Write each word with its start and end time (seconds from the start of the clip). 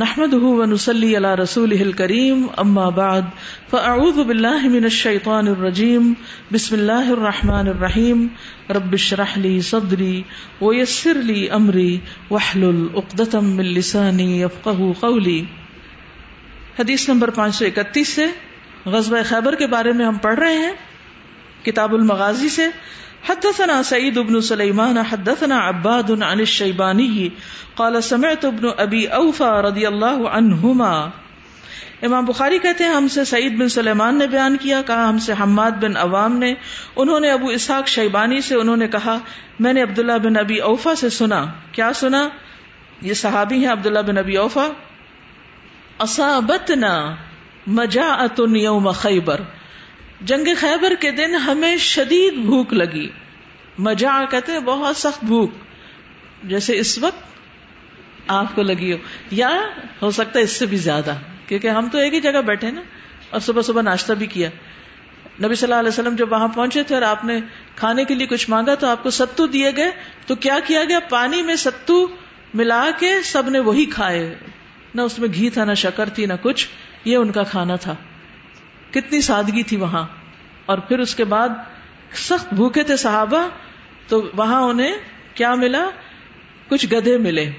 نحمده 0.00 0.48
ونصلي 0.48 1.16
على 1.16 1.34
رسوله 1.34 1.84
الكريم 1.84 2.40
اما 2.56 2.88
بعد 2.88 3.22
فاعوذ 3.70 4.24
بالله 4.24 4.68
من 4.68 4.84
الشيطان 4.84 5.48
الرجيم، 5.48 6.12
بسم 6.52 6.74
الله 6.74 7.12
الرحمن 7.12 7.68
الرحيم، 7.68 8.26
رب 8.70 8.92
اشرح 8.92 9.38
لي 9.38 9.60
صدري 9.60 10.22
ويسر 10.60 11.14
لي 11.14 11.50
امري 11.50 11.98
واحلل 12.30 12.86
عقدة 12.94 13.40
من 13.40 13.64
لساني 13.64 14.42
يفقهوا 14.42 14.92
قولي۔ 15.00 15.42
حدیث 16.78 17.08
نمبر 17.08 17.30
531 17.30 18.08
سے 18.08 18.26
غزوہ 18.86 19.18
خیبر 19.28 19.54
کے 19.54 19.66
بارے 19.66 19.92
میں 19.92 20.06
ہم 20.06 20.16
پڑھ 20.16 20.38
رہے 20.38 20.56
ہیں، 20.56 20.72
کتاب 21.64 21.94
المغازی 21.94 22.48
سے۔ 22.48 22.68
حدثنا 23.28 23.82
سعید 23.82 24.18
بن 24.18 24.40
سلیمان 24.40 24.98
حدثنا 24.98 25.68
عباد 25.68 26.10
عن 26.10 26.22
الشیبانی 26.22 27.28
قال 27.74 28.00
سمعت 28.00 28.44
ابن 28.44 28.68
ابی 28.76 29.06
اوفا 29.06 29.62
رضی 29.62 29.86
اللہ 29.86 30.28
عنہما 30.32 31.08
امام 32.02 32.24
بخاری 32.24 32.58
کہتے 32.58 32.84
ہیں، 32.84 32.94
ہم 32.94 33.08
سے 33.08 33.24
سعید 33.24 33.58
بن 33.58 33.68
سلیمان 33.68 34.18
نے 34.18 34.26
بیان 34.26 34.56
کیا، 34.56 34.82
کہا 34.86 35.08
ہم 35.08 35.18
سے 35.18 35.32
حماد 35.32 35.70
بن 35.70 35.96
عوام 35.96 36.38
نے، 36.38 36.54
انہوں 36.96 37.20
نے 37.20 37.30
ابو 37.30 37.46
اسحاق 37.46 37.88
شیبانی 37.88 38.40
سے 38.40 38.54
انہوں 38.54 38.76
نے 38.76 38.88
کہا، 38.88 39.18
میں 39.60 39.72
نے 39.72 39.82
عبداللہ 39.82 40.18
بن 40.24 40.36
ابی 40.36 40.58
اوفا 40.58 40.94
سے 40.94 41.10
سنا۔ 41.10 41.46
کیا 41.72 41.92
سنا؟ 41.92 42.28
یہ 43.02 43.14
صحابی 43.14 43.56
ہیں 43.56 43.72
عبداللہ 43.72 43.98
بن 43.98 44.18
ابی 44.18 44.36
اوفا 44.36 44.68
اصابتنا 45.98 47.14
مجاعت 47.66 48.40
یوم 48.54 48.90
خیبر۔ 48.90 49.40
جنگ 50.20 50.48
خیبر 50.58 50.92
کے 51.00 51.10
دن 51.10 51.34
ہمیں 51.34 51.76
شدید 51.76 52.34
بھوک 52.34 52.72
لگی۔ 52.72 53.08
مجا 53.78 54.24
کہتے 54.30 54.52
ہیں 54.52 54.60
بہت 54.60 54.96
سخت 54.96 55.24
بھوک۔ 55.24 55.50
جیسے 56.42 56.78
اس 56.78 56.98
وقت 56.98 57.22
آپ 58.26 58.54
کو 58.54 58.62
لگی 58.62 58.92
ہو۔ 58.92 58.98
یا 59.30 59.60
ہو 60.02 60.10
سکتا 60.10 60.38
ہے 60.38 60.44
اس 60.44 60.50
سے 60.50 60.66
بھی 60.66 60.76
زیادہ، 60.76 61.14
کیونکہ 61.46 61.68
ہم 61.68 61.88
تو 61.88 61.98
ایک 61.98 62.14
ہی 62.14 62.20
جگہ 62.20 62.40
بیٹھے 62.40 62.70
نا۔ 62.70 62.82
اور 63.30 63.40
صبح 63.40 63.62
صبح 63.62 63.82
ناشتہ 63.82 64.12
بھی 64.12 64.26
کیا۔ 64.26 64.50
نبی 65.44 65.54
صلی 65.54 65.66
اللہ 65.66 65.80
علیہ 65.80 65.88
وسلم 65.88 66.16
جب 66.16 66.32
وہاں 66.32 66.48
پہنچے 66.48 66.82
تھے 66.82 66.94
اور 66.94 67.02
آپ 67.02 67.24
نے 67.24 67.40
کھانے 67.76 68.04
کے 68.04 68.14
لیے 68.14 68.26
کچھ 68.26 68.50
مانگا 68.50 68.74
تو 68.74 68.86
آپ 68.86 69.02
کو 69.02 69.10
ستو 69.10 69.46
دیے 69.46 69.70
گئے۔ 69.76 69.90
تو 70.26 70.34
کیا 70.34 70.58
کیا 70.66 70.84
گیا؟ 70.84 71.00
پانی 71.00 71.42
میں 71.42 71.56
ستو 71.56 72.06
ملا 72.54 72.90
کے 72.98 73.22
سب 73.24 73.48
نے 73.48 73.58
وہی 73.58 73.84
کھائے۔ 73.84 74.34
نہ 74.94 75.00
اس 75.00 75.18
میں 75.18 75.28
گھی 75.34 75.50
تھا، 75.50 75.64
نہ 75.64 75.74
شکر 75.74 76.08
تھی، 76.08 76.26
نہ 76.26 76.32
کچھ۔ 76.42 76.68
یہ 77.04 77.16
ان 77.16 77.32
کا 77.32 77.42
کھانا 77.42 77.76
تھا۔ 77.76 77.94
کتنی 78.90 79.20
سادگی 79.20 79.62
تھی 79.62 79.76
وہاں۔ 79.76 80.06
اور 80.66 80.78
پھر 80.78 80.98
اس 80.98 81.14
کے 81.14 81.24
بعد 81.24 81.48
سخت 82.12 82.54
بھوکے 82.54 82.82
تھے 82.82 82.96
صحابہ، 82.96 83.48
تو 84.08 84.30
وہاں 84.36 84.60
انہیں 84.60 84.92
کیا 85.34 85.54
ملا؟ 85.54 85.90
کچھ 86.68 86.86
گدے 86.86 87.18
ملے۔ 87.18 87.50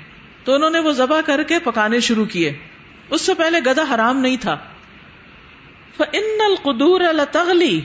تو 0.43 0.53
انہوں 0.53 0.69
نے 0.69 0.79
وہ 0.79 0.91
ذبح 0.91 1.21
کر 1.21 1.43
کے 1.43 1.59
پکانے 1.59 1.99
شروع 1.99 2.25
کیے۔ 2.25 2.53
اس 3.09 3.21
سے 3.21 3.33
پہلے 3.33 3.59
گدا 3.59 3.95
حرام 3.95 4.19
نہیں 4.19 4.37
تھا۔ 4.37 4.57
ان 6.13 6.41
القدور 6.45 7.01
التغلی 7.01 7.81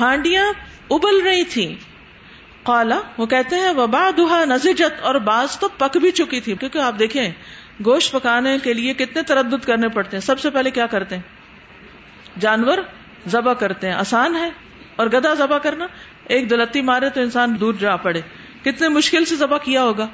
ہانڈیاں 0.00 0.46
ابل 0.90 1.22
رہی 1.22 1.44
تھی 1.44 1.76
کالا 2.62 3.00
وہ 3.18 3.26
کہتے 3.26 3.56
ہیں 3.56 3.70
وبا 3.70 4.10
دہا 4.16 4.44
نزجت۔ 4.44 5.00
اور 5.00 5.14
بعض 5.14 5.58
تو 5.58 5.68
پک 5.68 5.96
بھی 5.96 6.10
چکی 6.10 6.40
تھی۔ 6.40 6.54
کیونکہ 6.54 6.78
آپ 6.78 6.98
دیکھیں، 6.98 7.28
گوشت 7.84 8.12
پکانے 8.12 8.58
کے 8.62 8.74
لیے 8.74 8.94
کتنے 8.94 9.22
تردد 9.22 9.64
کرنے 9.64 9.88
پڑتے 9.88 10.16
ہیں۔ 10.16 10.22
سب 10.22 10.40
سے 10.40 10.50
پہلے 10.50 10.70
کیا 10.70 10.86
کرتے 10.86 11.14
ہیں؟ 11.14 11.22
جانور 12.40 12.78
ذبح 13.28 13.52
کرتے 13.52 13.86
ہیں۔ 13.86 13.94
آسان 13.94 14.36
ہے۔ 14.36 14.50
اور 14.96 15.06
گدا 15.06 15.34
ذبح 15.34 15.58
کرنا، 15.58 15.86
ایک 16.28 16.50
دلتی 16.50 16.82
مارے 16.82 17.10
تو 17.10 17.20
انسان 17.20 17.60
دور 17.60 17.74
جا 17.74 17.96
پڑے۔ 17.96 18.20
کتنے 18.64 18.88
مشکل 18.88 19.24
سے 19.24 19.36
ذبح 19.36 19.58
کیا 19.58 19.82
ہوگا۔ 19.82 20.08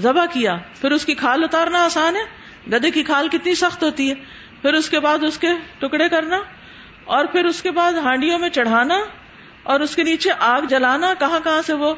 ذبح 0.00 0.26
کیا، 0.26 0.56
پھر 0.80 0.90
اس 0.90 1.04
کی 1.04 1.14
کھال 1.14 1.44
اتارنا 1.44 1.84
آسان 1.84 2.16
ہے۔ 2.16 2.42
گدے 2.72 2.90
کی 2.90 3.02
کھال 3.02 3.28
کتنی 3.28 3.54
سخت 3.54 3.82
ہوتی 3.82 4.10
ہے۔ 4.10 4.14
پھر 4.62 4.74
اس 4.74 4.90
کے 4.90 5.00
بعد 5.00 5.24
اس 5.24 5.38
کے 5.38 5.48
ٹکڑے 5.78 6.08
کرنا، 6.08 6.38
اور 7.04 7.24
پھر 7.24 7.44
اس 7.44 7.62
کے 7.62 7.70
بعد 7.70 7.92
ہانڈیوں 7.92 8.38
میں 8.38 8.48
چڑھانا، 8.48 8.98
اور 9.62 9.80
اس 9.80 9.96
کے 9.96 10.02
نیچے 10.02 10.30
آگ 10.38 10.62
جلانا۔ 10.62 11.14
کہاں 11.18 11.40
کہاں 11.44 11.62
سے 11.62 11.72
وہ 11.72 11.94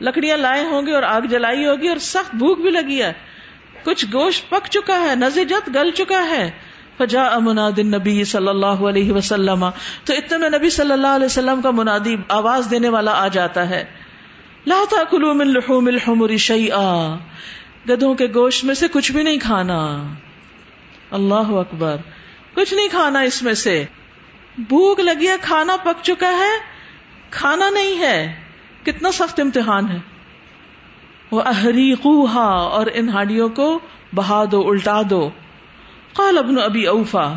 لکڑیاں 0.00 0.36
لائے 0.36 0.64
ہوں 0.64 0.86
گے 0.86 0.94
اور 0.94 1.02
آگ 1.02 1.20
جلائی 1.20 1.66
ہوگی 1.66 1.88
اور 1.88 1.96
سخت 1.96 2.34
بھوک 2.34 2.60
بھی 2.60 2.70
لگی 2.70 3.02
ہے۔ 3.02 3.12
کچھ 3.82 4.06
گوشت 4.12 4.50
پک 4.50 4.66
چکا 4.70 5.00
ہے، 5.00 5.14
نزجت 5.14 5.68
گل 5.74 5.90
چکا 5.90 6.26
ہے۔ 6.30 6.50
فجا 6.98 7.38
مناد 7.38 7.78
نبی 7.78 8.24
صلی 8.24 8.48
اللہ 8.48 8.66
علیہ 8.66 9.12
وسلم۔ 9.12 9.70
تو 10.04 10.14
اتنے 10.14 10.38
میں 10.38 10.50
نبی 10.50 10.70
صلی 10.70 10.92
اللہ 10.92 11.06
علیہ 11.06 11.26
وسلم 11.26 11.62
کا 11.62 11.70
منادی 11.70 12.16
آواز 12.28 12.66
دینے 12.70 12.88
والا 12.88 13.12
آ 13.12 13.28
جاتا 13.28 13.70
ہے۔ 13.70 13.84
لا 14.66 14.84
تاکلوا 14.90 15.32
من 15.32 15.48
لحوم 15.48 15.86
الحمر 15.86 16.36
شیئا۔ 16.36 17.16
گدھوں 17.88 18.14
کے 18.14 18.26
گوشت 18.34 18.64
میں 18.64 18.74
سے 18.74 18.88
کچھ 18.88 19.12
بھی 19.12 19.22
نہیں 19.22 19.38
کھانا۔ 19.38 20.02
اللہ 21.10 21.34
اکبر۔ 21.34 21.96
کچھ 22.54 22.74
نہیں 22.74 22.88
کھانا 22.88 23.20
اس 23.20 23.42
میں 23.42 23.54
سے۔ 23.54 23.84
بھوک 24.58 25.00
لگی 25.00 25.28
ہے، 25.28 25.36
کھانا 25.42 25.76
پک 25.76 26.02
چکا 26.02 26.30
ہے۔ 26.30 26.58
کھانا 27.30 27.70
نہیں 27.70 27.98
ہے۔ 27.98 28.34
کتنا 28.82 29.12
سخت 29.12 29.40
امتحان 29.40 29.88
ہے۔ 29.88 29.98
وہ 31.30 31.42
اہری 31.46 31.94
اور 32.02 32.86
ان 32.94 33.08
ہاڑیوں 33.08 33.48
کو 33.48 33.78
بہا 34.14 34.44
دو، 34.52 34.70
الٹا 34.70 35.02
دو۔ 35.10 35.30
قال 36.18 36.38
ابن 36.38 36.58
ابی 36.58 36.86
اوفا۔ 36.86 37.34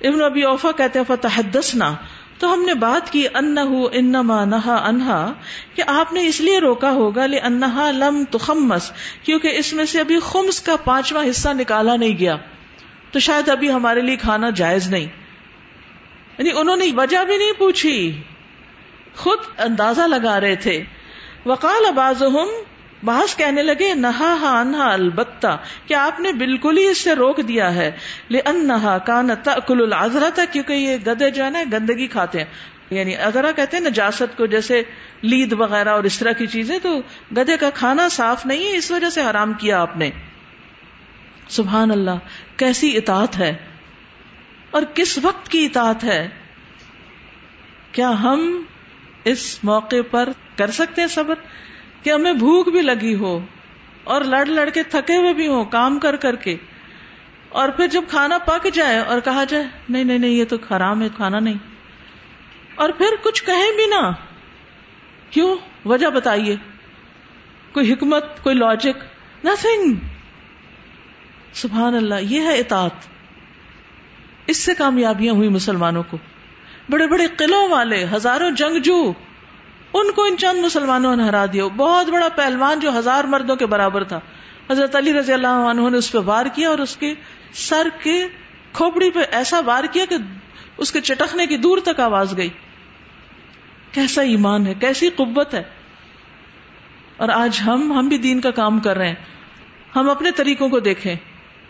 ابن 0.00 0.22
ابی 0.22 0.42
اوفا 0.42 0.72
کہتے 0.72 0.98
ہیں، 0.98 1.06
فتحدثنا۔ 1.06 1.94
تو 2.38 2.54
ہم 2.54 2.62
نے 2.62 2.74
بات 2.74 3.12
کی، 3.12 3.26
انہو 3.34 3.88
انما 3.92 4.44
نہا 4.44 4.88
انہا، 4.88 5.32
کہ 5.74 5.82
آپ 5.86 6.12
نے 6.12 6.26
اس 6.26 6.40
لیے 6.40 6.58
روکا 6.58 6.90
ہوگا 6.90 7.26
لے 7.26 7.38
انہا 7.38 7.90
لم 7.90 8.24
تخمس، 8.30 8.92
کیونکہ 9.22 9.48
اس 9.48 9.72
میں 9.72 9.84
سے 9.84 10.00
ابھی 10.00 10.18
خمس 10.22 10.60
کا 10.60 10.76
پانچواں 10.76 11.30
حصہ 11.30 11.48
نکالا 11.48 11.96
نہیں 11.96 12.18
گیا۔ 12.18 12.36
تو 13.10 13.18
شاید 13.18 13.48
ابھی 13.48 13.72
ہمارے 13.72 14.00
لیے 14.00 14.16
کھانا 14.16 14.50
جائز 14.50 14.88
نہیں۔ 14.88 15.06
یعنی 16.38 16.50
انہوں 16.54 16.76
نے 16.76 16.84
وجہ 16.96 17.24
بھی 17.24 17.36
نہیں 17.36 17.52
پوچھی۔ 17.58 18.22
خود 19.16 19.38
اندازہ 19.58 20.02
لگا 20.02 20.40
رہے 20.40 20.56
تھے۔ 20.56 20.84
وقال 21.46 21.92
بعضهم 21.92 22.48
بحث 23.02 23.36
کہنے 23.36 23.62
لگے، 23.62 23.94
نہا 23.94 24.36
ہا 24.40 24.60
انہا 24.60 24.92
البتہ 24.92 25.58
کہ 25.86 25.94
آپ 25.94 26.20
نے 26.20 26.32
بالکل 26.32 26.78
ہی 26.78 26.86
اس 26.86 26.98
سے 26.98 27.14
روک 27.14 27.40
دیا 27.48 27.74
ہے؟ 27.74 27.90
لے 28.30 28.38
انہا 28.38 28.98
کان 28.98 29.30
تاکل 29.42 29.82
العذرا 29.82 30.28
تھا 30.28 30.44
کیونکہ 30.44 30.72
یہ 30.72 30.96
گدے 31.06 31.30
جو 31.30 31.44
ہے 31.44 31.50
نا، 31.50 31.58
گندگی 31.72 32.06
کھاتے 32.06 32.38
ہیں۔ 32.38 32.46
یعنی 32.90 33.16
اذرا 33.16 33.50
کہتے 33.50 33.76
ہیں 33.76 33.84
نجاست 33.84 34.36
کو 34.36 34.46
جیسے 34.46 34.82
لید 35.22 35.52
وغیرہ 35.52 35.88
اور 35.88 36.04
اس 36.04 36.18
طرح 36.18 36.32
کی 36.32 36.46
چیزیں، 36.46 36.78
تو 36.78 37.00
گدے 37.36 37.56
کا 37.56 37.70
کھانا 37.70 38.08
صاف 38.08 38.46
نہیں 38.46 38.64
ہے، 38.64 38.76
اس 38.76 38.90
وجہ 38.90 39.10
سے 39.10 39.22
حرام 39.22 39.52
کیا 39.52 39.80
آپ 39.80 39.96
نے۔ 39.96 40.10
سبحان 41.48 41.90
اللہ، 41.90 42.18
کیسی 42.56 42.96
اطاعت 42.96 43.38
ہے؟ 43.38 43.54
اور 44.70 44.82
کس 44.94 45.18
وقت 45.22 45.48
کی 45.48 45.64
اطاعت 45.64 46.04
ہے؟ 46.04 46.28
کیا 47.92 48.10
ہم 48.10 48.62
اس 49.24 49.64
موقع 49.64 49.96
پر 50.10 50.28
کر 50.56 50.70
سکتے 50.70 51.00
ہیں 51.00 51.08
صبر؟ 51.08 51.34
کہ 52.04 52.10
ہمیں 52.10 52.32
بھوک 52.32 52.68
بھی 52.68 52.80
لگی 52.80 53.14
ہو 53.14 53.40
اور 54.04 54.20
لڑ 54.20 54.46
لڑ 54.46 54.70
کے 54.70 54.82
تھکے 54.82 55.16
ہوئے 55.16 55.32
بھی 55.34 55.46
ہوں، 55.46 55.64
کام 55.64 55.98
کر 55.98 56.16
کر 56.16 56.36
کے۔ 56.36 56.56
اور 57.48 57.68
پھر 57.68 57.86
جب 57.86 58.02
کھانا 58.08 58.38
پک 58.38 58.66
جائے 58.74 58.98
اور 58.98 59.20
کہا 59.20 59.44
جائے، 59.44 59.64
نہیں 59.88 60.04
نہیں 60.04 60.18
نہیں، 60.18 60.30
یہ 60.30 60.44
تو 60.44 60.56
حرام 60.70 61.02
ہے، 61.02 61.08
کھانا 61.16 61.38
نہیں۔ 61.38 61.54
اور 62.74 62.90
پھر 62.90 63.06
کچھ 63.22 63.44
کہیں 63.44 63.72
بھی 63.76 63.86
نہ۔ 63.86 64.10
کیوں؟ 65.30 65.56
وجہ 65.84 66.06
بتائیے۔ 66.06 66.56
کوئی 67.72 67.92
حکمت، 67.92 68.42
کوئی 68.42 68.56
لاجک 68.56 69.04
نتنگ 69.44 69.94
سبحان 71.52 71.94
اللہ، 71.94 72.14
یہ 72.20 72.40
ہے 72.40 72.58
اطاعت۔ 72.58 72.90
اس 74.46 74.64
سے 74.64 74.74
کامیابیاں 74.74 75.34
ہوئی 75.34 75.48
مسلمانوں 75.48 76.02
کو۔ 76.10 76.16
بڑے 76.90 77.06
بڑے 77.06 77.26
قلعوں 77.26 77.68
والے، 77.68 78.04
ہزاروں 78.12 78.50
جنگجو۔ 78.50 79.12
ان 79.94 80.10
کو 80.10 80.22
ان 80.22 80.36
چند 80.36 80.64
مسلمانوں 80.64 81.16
نے 81.16 81.24
ہرا 81.24 81.44
دیا. 81.52 81.66
بہت 81.66 82.08
بڑا 82.08 82.28
پہلوان 82.28 82.80
جو 82.80 82.98
ہزار 82.98 83.24
مردوں 83.24 83.56
کے 83.56 83.66
برابر 83.66 84.04
تھا. 84.04 84.20
حضرت 84.70 84.96
علی 84.96 85.12
رضی 85.12 85.32
اللہ 85.32 85.66
عنہ 85.70 85.88
نے 85.90 85.98
اس 85.98 86.12
پہ 86.12 86.18
وار 86.24 86.46
کیا 86.46 86.68
اور 86.68 86.78
اس 86.78 86.96
کے 86.96 87.14
سر 87.52 87.88
کے 88.02 88.26
کھوپڑی 88.72 89.10
پہ 89.10 89.20
ایسا 89.30 89.60
وار 89.64 89.84
کیا 89.84 90.04
کہ 90.04 90.16
اس 90.76 90.92
کے 90.92 91.00
چٹکنے 91.00 91.46
کی 91.46 91.56
دور 91.56 91.78
تک 91.78 92.00
آواز 92.00 92.36
گئی. 92.36 92.48
کیسا 93.92 94.22
ایمان 94.22 94.66
ہے؟ 94.66 94.74
کیسی 94.74 95.08
قبت 95.08 95.54
ہے؟ 95.54 95.62
اور 97.16 97.28
آج 97.28 97.60
ہم 97.66 97.92
ہم 97.92 98.08
بھی 98.08 98.18
دین 98.18 98.40
کا 98.40 98.50
کام 98.50 98.80
کر 98.80 98.96
رہے 98.96 99.08
ہیں. 99.08 99.22
ہم 99.96 100.10
اپنے 100.10 100.30
طریقوں 100.30 100.68
کو 100.68 100.80
دیکھیں، 100.80 101.14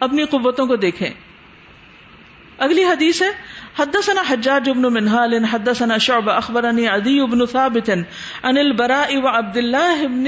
اپنی 0.01 0.25
قوتوں 0.25 0.67
کو 0.67 0.77
دیکھیں. 0.77 1.11
اگلی 2.59 2.85
حدیث 2.85 3.23
ہے 3.23 3.29
حدثنا 3.79 4.23
حجاج 4.29 4.71
بن 4.71 4.83
منهال، 4.83 5.45
حدثنا 5.45 5.99
شعب 5.99 6.31
اخبرني 6.31 6.87
عدي 6.87 7.21
بن 7.21 7.47
ثابت 7.47 7.91
عن 8.43 8.59
البراء 8.59 9.17
وعبد 9.17 9.57
الله 9.57 10.07
بن 10.07 10.25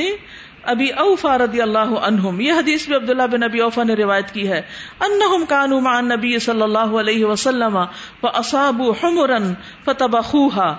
ابی 0.63 0.89
اوفا 0.91 1.39
رضی 1.39 1.63
اللہ 1.63 1.79
عنہم 1.79 2.41
یہ 2.41 2.53
حدیث 2.53 2.87
بھی 2.87 2.95
عبداللہ 2.95 3.23
بن 3.23 3.43
ابی 3.43 3.61
اوفا 3.61 3.83
نے 3.83 3.95
روایت 3.95 4.31
کی 4.31 4.49
ہے۔ 4.49 4.63
انہم 5.01 5.45
کانوا 5.49 5.81
مع 5.81 5.97
النبی 5.97 6.39
صلی 6.39 6.63
اللہ 6.63 6.79
علیہ 6.79 7.25
وسلم 7.25 7.79
فاصابوا 8.21 8.95
حمرا 9.03 9.39
فتبخوها۔ 9.85 10.77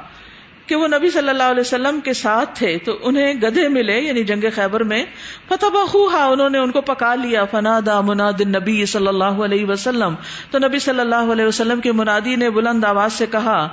کہ 0.67 0.75
وہ 0.75 0.87
نبی 0.87 1.09
صلی 1.09 1.29
اللہ 1.29 1.43
علیہ 1.43 1.61
وسلم 1.61 1.99
کے 1.99 2.13
ساتھ 2.13 2.59
تھے، 2.59 2.77
تو 2.77 2.97
انہیں 3.01 3.33
گدھے 3.33 3.67
ملے 3.67 3.99
یعنی 3.99 4.23
جنگ 4.23 4.43
خیبر 4.55 4.83
میں۔ 4.83 5.05
فتح 5.49 5.65
انہوں 6.13 6.49
نے 6.49 6.57
ان 6.57 6.71
کو 6.71 6.81
پکا 6.81 7.15
لیا۔ 7.15 7.45
فنادا 7.45 8.01
مناد 8.01 8.41
نبی 8.41 8.85
صلی 8.85 9.07
اللہ 9.07 9.23
علیہ 9.23 9.65
وسلم۔ 9.65 10.15
تو 10.51 10.57
نبی 10.57 10.79
صلی 10.79 10.99
اللہ 10.99 11.31
علیہ 11.31 11.45
وسلم 11.45 11.81
کے 11.81 11.91
منادی 11.91 12.35
نے 12.35 12.49
بلند 12.49 12.83
آواز 12.83 13.13
سے 13.13 13.25
کہا 13.25 13.67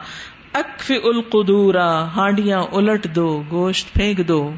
اکف 0.52 0.92
القدورا، 1.04 2.04
ہانڈیاں 2.04 2.62
الٹ 2.72 3.04
دو، 3.04 3.42
گوشت 3.50 3.94
پھینک 3.94 4.28
دو۔ 4.28 4.52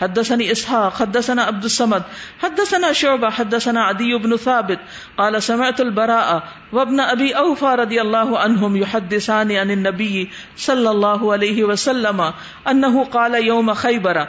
حدثني 0.00 0.50
اسحاق 0.50 0.94
حدثنا 1.00 1.42
عبد 1.42 1.64
الصمد، 1.64 2.02
حدثنا 2.42 2.92
شعبة، 2.92 3.28
حدثنا 3.30 3.84
عدي 3.84 4.14
بن 4.18 4.36
ثابت، 4.36 4.78
قال 5.16 5.42
سمعت 5.42 5.80
البراء 5.80 6.42
وابن 6.72 7.00
ابي 7.00 7.30
اوفى 7.32 7.74
رضي 7.74 8.00
الله 8.00 8.38
عنهم 8.38 8.76
يحدثان 8.76 9.52
عن 9.52 9.70
النبي 9.70 10.30
صلى 10.56 10.90
الله 10.90 11.32
عليه 11.32 11.64
وسلم 11.64 12.20
انه 12.66 13.04
قال 13.04 13.34
يوم 13.44 13.72
خيبر. 13.72 14.20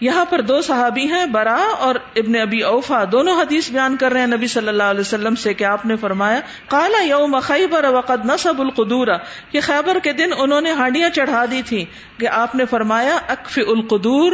یہاں 0.00 0.24
پر 0.24 0.40
دو 0.40 0.60
صحابی 0.62 1.04
ہیں، 1.08 1.26
برا 1.26 1.60
اور 1.78 1.94
ابن 2.16 2.36
ابی 2.36 2.60
اوفا، 2.62 3.04
دونوں 3.12 3.34
حدیث 3.40 3.70
بیان 3.70 3.96
کر 3.96 4.12
رہے 4.12 4.20
ہیں 4.20 4.26
نبی 4.26 4.46
صلی 4.46 4.68
اللہ 4.68 4.82
علیہ 4.82 5.00
وسلم 5.00 5.34
سے 5.34 5.54
کہ 5.54 5.64
آپ 5.64 5.86
نے 5.86 5.96
فرمایا 5.96 6.40
کالا 6.68 7.02
یوم 7.04 7.38
خیبر 7.42 7.84
وقد 7.84 8.24
نصب 8.24 8.60
القدورا 8.60 9.16
کہ 9.50 9.60
خیبر 9.60 9.98
کے 10.02 10.12
دن 10.12 10.30
انہوں 10.38 10.60
نے 10.60 10.72
ہانڈیاں 10.72 11.10
چڑھا 11.10 11.44
دی 11.50 11.62
تھی 11.66 11.84
کہ 12.18 12.28
آپ 12.28 12.54
نے 12.54 12.64
فرمایا 12.64 13.16
اکف 13.28 13.58
القدور 13.66 14.32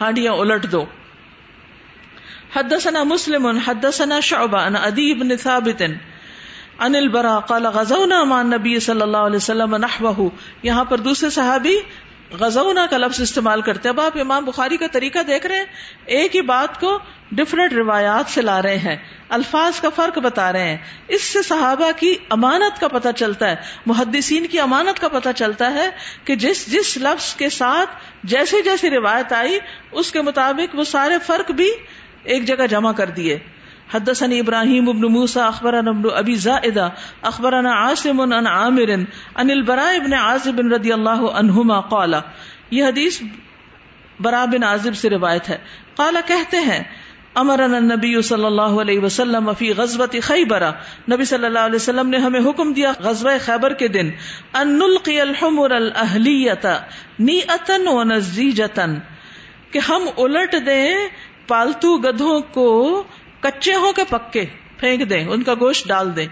ہانڈیاں 0.00 0.32
الٹ 0.32 0.72
دو۔ 0.72 0.84
حدثنا 2.56 3.02
مسلم، 3.02 3.46
حدثنا 3.46 4.20
شعبہ 4.20 4.58
ان 4.58 4.76
ادی 4.76 5.14
بن 5.14 5.36
ثابت 5.36 5.82
ان 6.78 6.94
البرا 6.94 7.40
قال 7.40 7.66
غزونا 7.66 8.24
مع 8.24 8.38
النبي 8.38 8.78
صلی 8.78 9.02
اللہ 9.02 9.16
علیہ 9.16 9.36
وسلم 9.36 9.76
نحوه 9.76 10.28
یہاں 10.62 10.84
پر 10.84 10.98
دوسرے 10.98 11.30
صحابی 11.30 11.76
غزونا 12.30 12.86
کا 12.86 12.98
لفظ 12.98 13.20
استعمال 13.20 13.60
کرتے 13.60 13.88
اب 13.88 14.00
آپ 14.00 14.18
امام 14.20 14.44
بخاری 14.44 14.76
کا 14.76 14.86
طریقہ 14.92 15.18
دیکھ 15.18 15.46
رہے 15.46 15.56
ہیں۔ 15.56 15.64
ایک 16.06 16.36
ہی 16.36 16.42
بات 16.42 16.80
کو 16.80 16.98
ڈفرنٹ 17.32 17.72
روایات 17.72 18.30
سے 18.30 18.42
لا 18.42 18.62
رہے 18.62 18.78
ہیں۔ 18.78 18.96
الفاظ 19.28 19.80
کا 19.80 19.88
فرق 19.88 20.18
بتا 20.18 20.52
رہے 20.52 20.68
ہیں۔ 20.68 20.76
اس 21.08 21.22
سے 21.22 21.42
صحابہ 21.42 21.90
کی 21.96 22.14
امانت 22.30 22.80
کا 22.80 22.88
پتہ 22.88 23.08
چلتا 23.16 23.50
ہے۔ 23.50 23.56
محدثین 23.86 24.46
کی 24.46 24.60
امانت 24.60 25.00
کا 25.00 25.08
پتہ 25.08 25.28
چلتا 25.36 25.74
ہے 25.74 25.90
کہ 26.24 26.36
جس 26.36 26.72
جس 26.72 26.96
لفظ 26.96 27.34
کے 27.34 27.48
ساتھ 27.48 27.90
جیسے 28.24 28.62
جیسی 28.62 28.90
روایت 28.90 29.32
آئی، 29.32 29.58
اس 29.92 30.12
کے 30.12 30.22
مطابق 30.22 30.74
وہ 30.74 30.84
سارے 30.84 31.18
فرق 31.26 31.50
بھی 31.50 31.70
ایک 32.24 32.44
جگہ 32.44 32.66
جمع 32.66 32.92
کر 32.92 33.10
دیے۔ 33.10 33.38
حدثني 33.92 34.38
ابراهيم 34.40 34.92
بن 34.92 35.04
موسى 35.12 35.40
اخبرنا 35.40 35.90
ابن 35.90 36.08
ابي 36.12 36.34
زائده 36.34 36.88
اخبرنا 37.22 37.74
عاصم 37.74 38.20
عن 38.20 38.46
عامر 38.46 38.94
عن 39.34 39.50
البراء 39.50 39.98
بن 40.06 40.14
عازب 40.20 40.62
رضي 40.72 40.94
الله 40.94 41.34
عنهما 41.34 41.80
قال، 41.92 42.16
یہ 42.70 42.84
حدیث 42.84 43.20
برا 44.20 44.44
بن 44.52 44.64
عازب 44.64 44.96
سے 44.96 45.10
روایت 45.10 45.48
ہے۔ 45.48 45.58
قال، 45.94 46.18
کہتے 46.26 46.60
ہیں، 46.60 46.82
امرنا 47.34 47.76
النبی 47.76 48.10
صلی 48.22 48.44
اللہ 48.44 48.76
علیہ 48.82 49.00
وسلم 49.00 49.50
فی 49.58 49.70
غزوت 49.72 50.14
خیبر 50.22 50.62
نبی 51.12 51.24
صلی 51.24 51.44
اللہ 51.44 51.66
علیہ 51.66 51.80
وسلم 51.82 52.08
نے 52.08 52.18
ہمیں 52.18 52.40
حکم 52.40 52.72
دیا 52.72 52.92
غزوہ 53.00 53.36
خیبر 53.44 53.72
کے 53.72 53.88
دن، 53.88 54.10
ان 54.54 54.72
نلقی 54.78 55.20
الحمر 55.20 55.70
الاہلیت 55.70 56.66
نیئتا 57.18 57.76
و 57.86 58.02
کہ 59.70 59.78
ہم 59.78 60.08
الٹ 60.16 60.54
دیں 60.66 60.94
پالتو 61.48 61.96
گدھوں 61.98 62.40
کو 62.40 62.68
کچے 63.40 63.74
ہوں 63.74 63.92
کے 63.92 64.02
پکے، 64.08 64.44
پھینک 64.76 65.10
دیں، 65.10 65.24
ان 65.26 65.42
کا 65.42 65.54
گوشت 65.54 65.88
ڈال 65.88 66.16
دیں۔ 66.16 66.26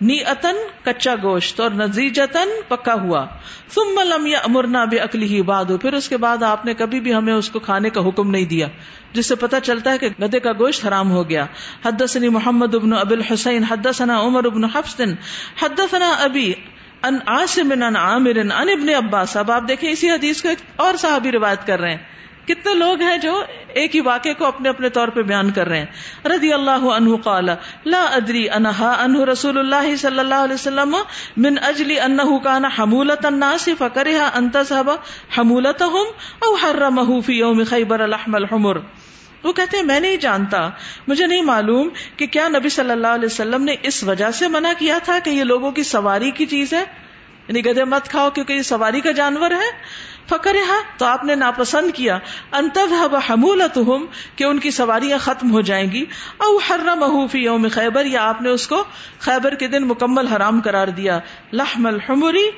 نی 0.00 0.18
اتن 0.24 0.56
کچا 0.84 1.14
گوشت 1.22 1.60
اور 1.60 1.70
نزیجتن 1.70 2.48
پکا 2.68 2.94
ہوا۔ 2.94 3.26
ثم 3.74 4.00
لم 4.04 4.28
امرنا 4.44 4.84
بے 4.84 4.98
اکلی 4.98 5.26
ہی 5.26 5.42
باد 5.42 5.64
پھر 5.80 5.92
اس 5.92 6.08
کے 6.08 6.16
بعد 6.16 6.42
آپ 6.42 6.64
نے 6.64 6.74
کبھی 6.74 7.00
بھی 7.00 7.14
ہمیں 7.14 7.32
اس 7.32 7.50
کو 7.50 7.58
کھانے 7.58 7.90
کا 7.90 8.08
حکم 8.08 8.30
نہیں 8.30 8.44
دیا، 8.44 8.66
جس 9.12 9.26
سے 9.26 9.34
پتا 9.34 9.60
چلتا 9.60 9.92
ہے 9.92 9.98
کہ 9.98 10.08
گدے 10.22 10.40
کا 10.40 10.52
گوشت 10.52 10.86
حرام 10.86 11.10
ہو 11.10 11.28
گیا۔ 11.28 11.46
حدثنی 11.84 12.28
محمد 12.28 12.74
ابن 12.74 12.92
ابی 12.92 13.14
الحسین، 13.14 13.64
حدثنا 13.64 14.20
عمر 14.20 14.44
ابن 14.44 14.64
حفص، 14.64 15.00
حدثنا 15.62 16.08
ابی 16.08 16.52
ان 17.02 17.18
عاصم 17.26 17.72
ان 17.72 17.96
عامر 17.96 18.36
ان 18.36 18.52
ابن 18.52 18.88
عباس۔ 18.88 19.36
اب 19.36 19.50
آپ 19.50 19.62
دیکھیں، 19.68 19.90
اسی 19.90 20.10
حدیث 20.10 20.42
کو 20.42 20.48
ایک 20.48 20.58
اور 20.76 20.94
صحابی 20.94 21.32
روایت 21.32 21.66
کر 21.66 21.80
رہے 21.80 21.90
ہیں۔ 21.90 22.20
کتنے 22.54 22.74
لوگ 22.74 23.00
ہیں 23.00 23.18
جو 23.18 23.44
ایک 23.68 23.96
ہی 23.96 24.00
واقعے 24.00 24.34
کو 24.34 24.44
اپنے 24.44 24.68
اپنے 24.68 24.88
طور 24.88 25.08
پہ 25.08 25.22
بیان 25.22 25.50
کر 25.50 25.68
رہے 25.68 25.78
ہیں۔ 25.78 25.86
رضی 26.24 26.52
اللہ 26.52 26.70
عنہ 26.70 27.16
قال، 27.16 27.48
لا 27.84 28.04
ادری 28.04 28.50
انہا 28.50 28.90
انہ 28.90 29.24
رسول 29.24 29.58
اللہ 29.58 29.96
صلی 29.96 30.18
اللہ 30.18 30.34
علیہ 30.34 30.54
وسلم 30.54 30.96
من 31.36 31.54
اجلی 31.62 32.00
انہو 32.00 32.38
کان 32.38 32.64
حمولت 32.64 33.26
الناس 33.26 33.68
فکرہا 33.78 34.30
انتظہب 34.34 34.90
حمولتهم 35.38 36.04
او 36.38 36.54
حرمہو 36.54 37.20
فی 37.20 37.32
یوم 37.32 37.62
خیبر 37.70 38.06
لحم 38.06 38.34
الحمر۔ 38.34 38.76
وہ 39.44 39.52
کہتے 39.52 39.76
ہیں، 39.76 39.84
میں 39.84 40.00
نہیں 40.00 40.16
جانتا۔ 40.16 40.70
مجھے 41.08 41.26
نہیں 41.26 41.42
معلوم 41.42 41.88
کہ 42.16 42.26
کیا 42.26 42.48
نبی 42.48 42.68
صلی 42.68 42.90
اللہ 42.90 43.06
علیہ 43.06 43.26
وسلم 43.26 43.64
نے 43.64 43.74
اس 43.82 44.04
وجہ 44.04 44.30
سے 44.30 44.48
منع 44.48 44.72
کیا 44.78 44.98
تھا 45.04 45.18
کہ 45.24 45.30
یہ 45.30 45.44
لوگوں 45.44 45.72
کی 45.72 45.82
سواری 45.82 46.30
کی 46.30 46.46
چیز 46.46 46.72
ہے؟ 46.72 46.84
یعنی 47.48 47.64
گدے 47.64 47.84
مت 47.84 48.08
کھاؤ 48.08 48.30
کیونکہ 48.30 48.52
یہ 48.52 48.62
سواری 48.62 49.00
کا 49.00 49.10
جانور 49.10 49.50
ہے۔ 49.50 49.70
فکر 50.30 50.56
ہاں، 50.68 50.82
تو 50.98 51.06
آپ 51.06 51.24
نے 51.24 51.34
ناپسند 51.34 51.90
کیا۔ 51.94 52.18
انتظ 52.52 52.92
حمولت 53.30 53.78
کہ 54.36 54.44
ان 54.44 54.58
کی 54.58 54.70
سواریاں 54.70 55.18
ختم 55.18 55.50
ہو 55.50 55.60
جائیں 55.60 55.92
گی۔ 55.92 56.04
او 56.36 56.58
حرم 56.58 57.26
فی 57.26 57.38
یوم 57.38 57.66
خیبر، 57.72 58.04
یا 58.04 58.28
آپ 58.28 58.42
نے 58.42 58.48
اس 58.48 58.68
کو 58.68 58.84
خیبر 59.18 59.54
کے 59.54 59.68
دن 59.68 59.88
مکمل 59.88 60.26
حرام 60.26 60.60
قرار 60.60 60.88
دیا۔ 60.88 61.18
لحم 61.52 61.86
الحمری 61.86 62.50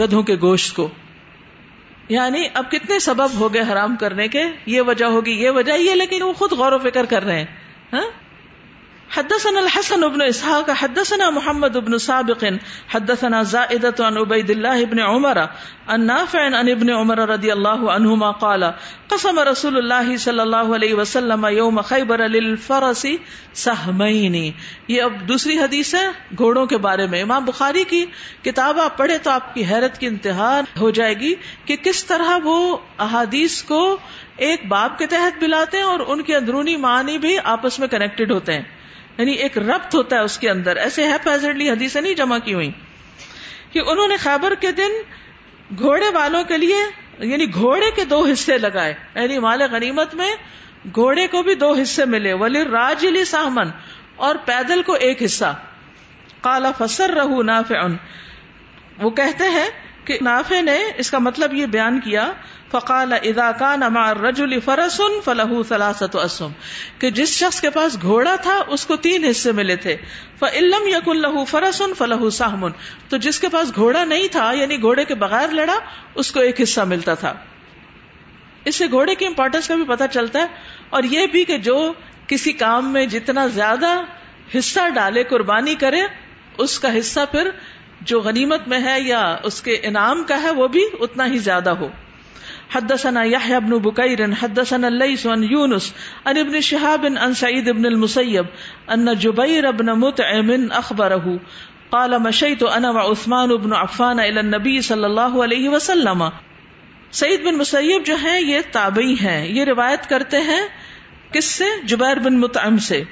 گدھوں 0.00 0.22
کے 0.22 0.36
گوشت 0.40 0.76
کو۔ 0.76 0.88
یعنی 2.08 2.44
اب 2.54 2.70
کتنے 2.70 2.98
سبب 2.98 3.28
ہو 3.34 3.54
گئے 3.54 3.62
حرام 3.72 3.96
کرنے 3.96 4.28
کے؟ 4.28 4.44
یہ 4.66 4.80
وجہ 4.80 5.04
ہوگی، 5.04 5.32
یہ 5.32 5.50
وجہ، 5.50 5.72
یہ 5.72 5.94
لیکن 5.94 6.22
وہ 6.22 6.32
خود 6.32 6.52
غور 6.52 6.72
و 6.72 6.78
فکر 6.78 7.04
کر 7.04 7.24
رہے 7.24 7.38
ہیں۔ 7.38 7.46
ہاں؟ 7.92 8.25
حدثنا 9.14 9.60
الحسن 9.60 10.00
بن 10.00 10.22
اسحاق، 10.22 10.70
حدثنا 10.70 11.30
محمد 11.30 11.76
بن 11.76 11.98
سابق، 11.98 12.44
حدثنا 12.88 13.42
زائدة 13.42 14.06
عن 14.06 14.16
عبيد 14.16 14.50
الله 14.50 14.84
بن 14.84 15.00
عمر، 15.00 15.38
عن 15.86 16.06
نافع 16.06 16.46
عن 16.46 16.68
ابن 16.68 16.90
عمر 16.90 17.28
رضي 17.28 17.52
الله 17.52 17.92
عنهما 17.94 18.30
قال، 18.30 18.64
قسم 19.08 19.38
رسول 19.38 19.78
الله 19.78 20.16
صلى 20.16 20.42
الله 20.42 20.74
عليه 20.74 20.94
وسلم 20.94 21.46
يوم 21.50 21.80
خيبر 21.80 22.28
للفرس 22.28 23.06
سهمين 23.52 24.50
یہ 24.88 25.02
اب 25.02 25.28
دوسری 25.28 25.58
حدیث 25.58 25.94
ہے 25.94 26.08
گھوڑوں 26.38 26.66
کے 26.66 26.78
بارے 26.78 27.06
میں. 27.06 27.22
امام 27.22 27.44
بخاری 27.44 27.84
کی 27.84 28.06
کتاب 28.42 28.80
آپ 28.80 28.98
پڑھے 28.98 29.18
تو 29.18 29.30
آپ 29.30 29.54
کی 29.54 29.64
حیرت 29.64 29.98
کی 29.98 30.06
انتہا 30.06 30.60
ہو 30.80 30.90
جائے 30.90 31.14
گی 31.14 31.34
کہ 31.64 31.76
کس 31.76 32.04
طرح 32.04 32.38
وہ 32.44 32.76
احادیث 32.98 33.62
کو 33.62 33.96
ایک 34.36 34.68
باب 34.68 34.98
کے 34.98 35.06
تحت 35.06 35.42
ملاتے 35.42 35.76
ہیں 35.76 35.84
اور 35.84 36.00
ان 36.06 36.22
کے 36.22 36.36
اندرونی 36.36 36.76
معنی 36.76 37.18
بھی 37.18 37.36
آپس 37.44 37.78
میں 37.78 37.88
کنیکٹڈ 37.88 38.32
ہوتے 38.32 38.52
ہیں۔ 38.52 38.75
یعنی 39.18 39.32
ایک 39.32 39.58
ربط 39.58 39.94
ہوتا 39.94 40.16
ہے 40.16 40.20
اس 40.20 40.38
کے 40.38 40.50
اندر۔ 40.50 40.76
ایسے 40.76 41.08
ہے 41.08 41.70
حدیثیں 41.70 42.00
نہیں 42.00 42.14
جمع 42.14 42.38
کی 42.38 42.54
ہوئی 42.54 42.70
کہ 43.70 43.80
انہوں 43.86 44.08
نے 44.08 44.16
خیبر 44.16 44.54
کے 44.54 44.72
دن 44.72 44.92
گھوڑے 45.78 46.06
والوں 46.14 46.44
کے 46.44 46.58
لیے 46.58 46.78
یعنی 47.18 47.54
گھوڑے 47.54 47.90
کے 47.90 48.04
دو 48.04 48.24
حصے 48.32 48.58
لگائے۔ 48.58 48.94
یعنی 49.14 49.38
مال 49.38 49.62
غنیمت 49.62 50.14
میں 50.14 50.34
گھوڑے 50.94 51.26
کو 51.26 51.42
بھی 51.42 51.54
دو 51.54 51.72
حصے 51.72 52.04
ملے۔ 52.04 52.32
ولی 52.32 52.64
راج 52.64 53.06
ساہمن 53.26 53.68
اور 54.16 54.34
پیدل 54.44 54.82
کو 54.82 54.92
ایک 54.92 55.22
حصہ۔ 55.22 55.54
کالا 56.40 56.70
فسر 56.78 57.10
رہو 57.10 57.42
ناف 57.42 57.72
وہ 58.98 59.10
کہتے 59.10 59.44
ہیں 59.44 59.68
کہ 60.06 60.16
نافع 60.22 60.60
نے 60.62 60.76
اس 60.96 61.10
کا 61.10 61.18
مطلب 61.20 61.54
یہ 61.54 61.66
بیان 61.72 62.00
کیا، 62.00 62.24
فقال 62.70 63.12
اذا 63.14 63.50
كان 63.58 63.82
مع 63.90 64.04
الرجل 64.06 64.54
فرس 64.60 64.96
فله 65.24 65.62
ثلاثه 65.64 66.22
اسهم 66.22 67.00
کہ 67.00 67.10
جس 67.18 67.34
شخص 67.36 67.60
کے 67.60 67.70
پاس 67.76 67.96
گھوڑا 68.02 68.34
تھا 68.42 68.56
اس 68.68 68.86
کو 68.86 68.96
تین 69.04 69.24
حصے 69.24 69.52
ملے 69.58 69.76
تھے 69.84 69.94
فلم 70.40 70.88
يكن 70.88 71.20
له 71.20 71.44
فرس 71.52 71.82
فله 72.00 72.30
سهم، 72.38 72.72
تو 73.08 73.20
جس 73.26 73.40
کے 73.44 73.52
پاس 73.54 73.72
گھوڑا 73.76 74.04
نہیں 74.06 74.32
تھا 74.32 74.46
یعنی 74.56 74.80
گھوڑے 74.82 75.04
کے 75.04 75.18
بغیر 75.22 75.54
لڑا، 75.60 75.78
اس 76.16 76.32
کو 76.32 76.46
ایک 76.48 76.62
حصہ 76.62 76.88
ملتا 76.92 77.14
تھا۔ 77.22 77.32
اس 78.64 78.76
سے 78.76 78.90
گھوڑے 78.90 79.14
کی 79.14 79.26
امپورٹینس 79.26 79.68
کا 79.68 79.74
بھی 79.74 79.88
پتہ 79.88 80.10
چلتا 80.12 80.42
ہے، 80.42 80.46
اور 80.90 81.10
یہ 81.10 81.26
بھی 81.32 81.44
کہ 81.52 81.58
جو 81.64 81.78
کسی 82.28 82.52
کام 82.60 82.92
میں 82.92 83.06
جتنا 83.12 83.46
زیادہ 83.54 83.94
حصہ 84.54 84.88
ڈالے، 84.94 85.22
قربانی 85.30 85.74
کرے، 85.82 86.02
اس 86.64 86.78
کا 86.80 86.90
حصہ 86.98 87.24
پھر 87.30 87.50
جو 88.00 88.20
غنیمت 88.20 88.68
میں 88.68 88.80
ہے 88.84 89.00
یا 89.00 89.36
اس 89.42 89.62
کے 89.62 89.74
انعام 89.82 90.24
کا 90.24 90.42
ہے 90.42 90.50
وہ 90.50 90.68
بھی 90.68 90.84
اتنا 91.00 91.26
ہی 91.26 91.38
زیادہ 91.38 91.70
ہو۔ 91.70 91.88
حدثنا 92.74 93.22
يحيى 93.22 93.58
بن 93.58 93.70
بكير 93.70 94.24
حدثنا 94.42 94.86
الليث 94.86 95.26
عن 95.26 95.44
يونس 95.44 95.92
عن 96.24 96.36
ابن 96.36 96.60
شهاب 96.60 97.06
عن 97.20 97.34
سعيد 97.34 97.68
بن 97.68 97.84
المسيب 97.84 98.44
ان 98.86 99.14
جبير 99.18 99.72
بن 99.72 99.86
مطعم 99.86 100.52
اخبره 100.70 101.36
قال 101.90 102.18
مشيت 102.18 102.64
انا 102.74 102.90
وعثمان 102.90 103.48
بن 103.48 103.72
عفان 103.72 104.18
الى 104.18 104.40
النبي 104.40 104.80
صلى 104.80 105.06
الله 105.06 105.44
عليه 105.44 105.68
وسلم۔ 105.68 106.24
سعید 107.10 107.44
بن 107.44 107.58
مسیب 107.58 108.06
جو 108.06 108.16
ہیں، 108.16 108.40
یہ 108.40 108.60
تابعی 108.72 109.14
ہیں، 109.14 109.46
یہ 109.46 109.64
روایت 109.64 110.08
کرتے 110.08 110.40
ہیں 110.40 110.60
کس 111.32 111.44
سے؟ 111.44 111.64
جبیر 111.84 112.16
بن 112.16 112.40
مطعم 112.40 112.78
سے۔ 112.78 113.02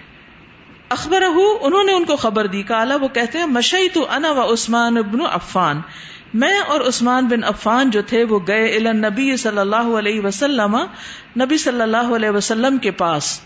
اخبر 0.95 1.23
انہوں 1.61 1.85
نے 1.85 1.93
ان 1.93 2.05
کو 2.05 2.17
خبر 2.17 2.47
دی۔ 2.47 2.63
کالا، 2.63 2.97
وہ 2.97 3.09
کہتے 3.09 3.39
ہیں 3.39 3.47
مشئی 3.47 3.89
تو 3.89 4.07
انا 4.11 4.31
و 4.31 4.53
عثمان 4.53 4.97
ابن 4.97 5.21
عفان۔ 5.21 5.81
میں 6.35 6.59
اور 6.59 6.81
عثمان 6.81 7.27
بن 7.27 7.45
عفان 7.45 7.91
جو 7.91 8.03
تھے، 8.03 8.25
وہ 8.25 8.39
گئے 8.49 8.79
نبی 8.79 9.37
صلی 9.37 9.59
اللہ 9.59 9.91
علیہ 9.99 10.21
وسلم، 10.21 10.77
نبی 11.41 11.57
صلی 11.57 11.81
اللہ 11.81 12.15
علیہ 12.17 12.31
وسلم 12.31 12.79
کے 12.79 12.91
پاس۔ 12.91 13.41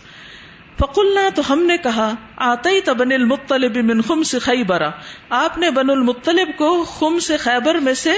فقلنا، 0.79 1.29
تو 1.35 1.53
ہم 1.53 1.61
نے 1.61 1.77
کہا 1.77 2.13
آتے 2.37 2.81
تبن 2.81 3.11
المطلب 3.11 3.77
من 3.77 4.01
خم 4.01 4.23
سے 4.23 4.39
خیبرا 4.39 4.89
آپ 5.29 5.57
نے 5.57 5.69
بن 5.69 5.89
المطلب 5.89 6.57
کو 6.57 6.83
خم 6.83 7.19
سے 7.19 7.37
خیبر 7.37 7.75
میں 7.75 7.93
سے 7.93 8.11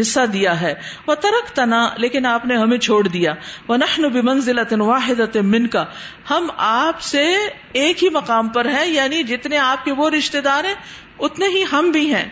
حصہ 0.00 0.26
دیا 0.32 0.60
ہے۔ 0.60 0.74
وہ 1.06 1.14
ترک 1.14 1.56
تنا 1.56 1.88
لیکن 1.96 2.26
آپ 2.26 2.46
نے 2.46 2.56
ہمیں 2.56 2.78
چھوڑ 2.78 3.08
دیا۔ 3.08 3.34
وہ 3.68 3.76
نخن 3.76 4.02
بنزل 4.02 4.80
واحد 4.80 5.36
من 5.36 5.66
کا 5.66 5.84
ہم 6.30 6.50
آپ 6.56 7.00
سے 7.00 7.36
ایک 7.72 8.04
ہی 8.04 8.08
مقام 8.08 8.48
پر 8.48 8.64
ہیں 8.64 8.86
یعنی 8.86 9.22
جتنے 9.22 9.58
آپ 9.58 9.84
کے 9.84 9.92
وہ 9.92 10.10
رشتے 10.10 10.40
دار 10.40 10.64
ہیں، 10.64 10.74
اتنے 11.18 11.46
ہی 11.46 11.64
ہم 11.72 11.90
بھی 11.90 12.14
ہیں۔ 12.14 12.24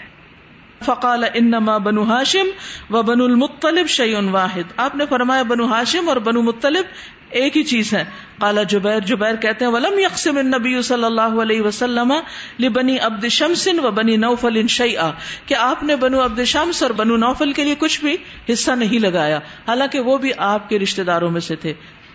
فقال 0.85 1.25
انما 1.35 1.79
بنو 1.79 2.03
ہاشم 2.03 2.47
و 2.91 3.03
بن 3.03 3.21
المطلب 3.21 3.87
شعین 3.87 4.29
واحد۔ 4.29 4.73
آپ 4.77 4.97
نے 4.97 5.07
فرمایا 5.07 5.43
بنو 5.43 5.67
ہاشم 5.67 6.09
اور 6.09 6.17
بنو 6.17 6.43
مطلب 6.43 6.85
ایک 7.31 7.57
ہی 7.57 7.63
چیز 7.63 7.95
ہے۔ 7.95 8.05
کالا 8.41 8.63
جبیر 8.63 9.01
جبیر 9.01 9.37
کہتے 9.37 9.65
ہیں، 9.65 9.73
ولم 9.73 9.99
یقسم 9.99 10.39
النبی 10.39 10.83
صلی 10.83 11.05
اللہ 11.05 11.43
علیہ 11.43 11.61
وسلم 11.61 12.13
لبنی 12.61 12.99
عبد 12.99 13.29
شمسن 13.29 13.79
و 13.79 13.91
بنی 13.91 14.17
نوفل 14.17 14.67
شیئا. 14.67 15.11
کہ 15.47 15.55
آپ 15.55 15.83
نے 15.83 15.97
بنو 15.97 16.25
عبد 16.25 16.45
شمس 16.45 16.83
اور 16.83 16.91
بنو 16.91 17.17
نوفل 17.17 17.53
کے 17.53 17.65
لیے 17.65 17.75
کچھ 17.79 18.01
بھی 18.01 18.17
حصہ 18.53 18.71
نہیں 18.71 18.99
لگایا۔ 18.99 19.37
حالانکہ 19.69 20.01
وہ 20.01 20.19
بھی 20.19 20.31
آپ 20.37 20.69
کے 20.69 20.79
رشتے 20.79 21.05
داروں 21.05 21.31
میں 21.31 21.41
سے 21.41 21.57
تھے۔ 21.57 21.73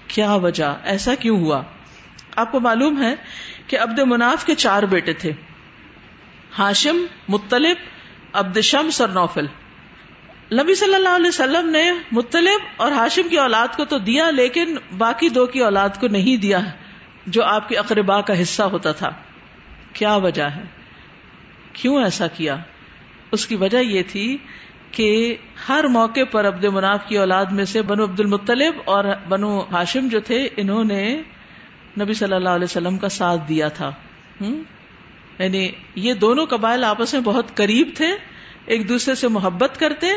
کیا 0.08 0.34
وجہ؟ 0.34 0.78
ایسا 0.84 1.16
کیوں 1.16 1.40
ہوا؟ 1.40 1.62
آپ 2.36 2.52
کو 2.52 2.60
معلوم 2.60 3.04
ہے 3.04 3.16
کہ 3.68 3.80
عبد 3.80 4.00
مناف 4.00 4.46
کے 4.46 4.56
چار 4.56 4.84
بیٹے 4.84 5.14
تھے۔ 5.14 5.32
ہاشم 6.60 7.06
مطلب 7.28 7.78
عبد 8.34 8.62
شمس 8.62 9.02
اور 9.02 9.10
نوفل۔ 9.10 9.46
نبی 10.54 10.76
صلی 10.76 10.96
اللہ 10.96 11.10
علیہ 11.10 11.28
وسلم 11.28 11.70
نے 11.70 11.92
مطلب 12.12 12.62
اور 12.78 12.92
ہاشم 12.92 13.22
کی 13.30 13.38
اولاد 13.38 13.68
کو 13.78 13.86
تو 13.86 13.98
دیا، 13.98 14.32
لیکن 14.32 14.76
باقی 14.98 15.30
دو 15.30 15.46
کی 15.46 15.60
اولاد 15.60 15.90
کو 16.00 16.08
نہیں 16.08 16.38
دیا، 16.38 16.60
جو 17.28 17.44
آپ 17.44 17.70
کے 17.70 17.78
اقربا 17.78 18.22
کا 18.22 18.42
حصہ 18.42 18.64
ہوتا 18.64 18.92
تھا۔ 18.92 19.10
کیا 19.94 20.16
وجہ 20.16 20.44
ہے؟ 20.44 20.64
کیوں 21.74 22.04
ایسا 22.04 22.28
کیا؟ 22.28 22.58
اس 23.32 23.48
کی 23.48 23.56
وجہ 23.56 23.78
یہ 23.78 24.02
تھی 24.08 24.38
کہ 24.92 25.36
ہر 25.70 25.84
موقع 25.84 26.20
پر 26.32 26.48
عبد 26.48 26.66
مناف 26.66 27.00
کی 27.08 27.18
اولاد 27.18 27.46
میں 27.46 27.66
سے 27.66 27.82
بنو 27.82 28.04
عبد 28.04 28.20
المطلب 28.20 28.74
اور 28.86 29.06
بنو 29.30 29.60
ہاشم 29.60 30.08
جو 30.08 30.20
تھے، 30.20 30.50
انہوں 30.58 30.84
نے 30.84 31.22
نبی 32.02 32.14
صلی 32.14 32.34
اللہ 32.34 32.50
علیہ 32.50 32.66
وسلم 32.66 32.98
کا 32.98 33.10
ساتھ 33.10 33.42
دیا 33.50 33.68
تھا۔ 33.68 33.92
یعنی 35.40 35.70
یہ 35.96 36.14
دونوں 36.14 36.46
قبائل 36.46 36.84
آپس 36.84 37.14
میں 37.14 37.22
بہت 37.22 37.56
قریب 37.56 37.90
تھے۔ 37.96 38.12
ایک 38.72 38.90
دوسرے 38.90 39.16
سے 39.16 39.28
محبت 39.28 39.80
کرتے، 39.80 40.08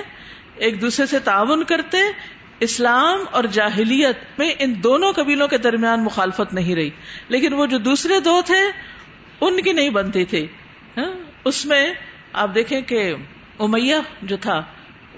ایک 0.56 0.80
دوسرے 0.80 1.06
سے 1.06 1.18
تعاون 1.18 1.64
کرتے، 1.64 1.99
اسلام 2.61 3.18
اور 3.30 3.44
جاہلیت 3.44 4.38
میں 4.38 4.50
ان 4.58 4.75
دونوں 4.82 5.12
قبیلوں 5.12 5.49
کے 5.49 5.58
درمیان 5.58 6.04
مخالفت 6.04 6.54
نہیں 6.54 6.75
رہی۔ 6.75 6.90
لیکن 7.28 7.52
وہ 7.52 7.66
جو 7.66 7.78
دوسرے 7.78 8.20
دو 8.20 8.40
تھے، 8.46 8.58
ان 9.40 9.62
کی 9.62 9.73
نہیں 9.73 9.90
بنتی 9.90 10.25
تھی۔ 10.25 10.46
ہاں، 10.96 11.12
اس 11.44 11.66
میں 11.66 11.94
آپ 12.32 12.54
دیکھیں 12.54 12.80
کہ 12.80 13.14
امیہ 13.58 13.94
جو 14.23 14.37
تھا، 14.37 14.62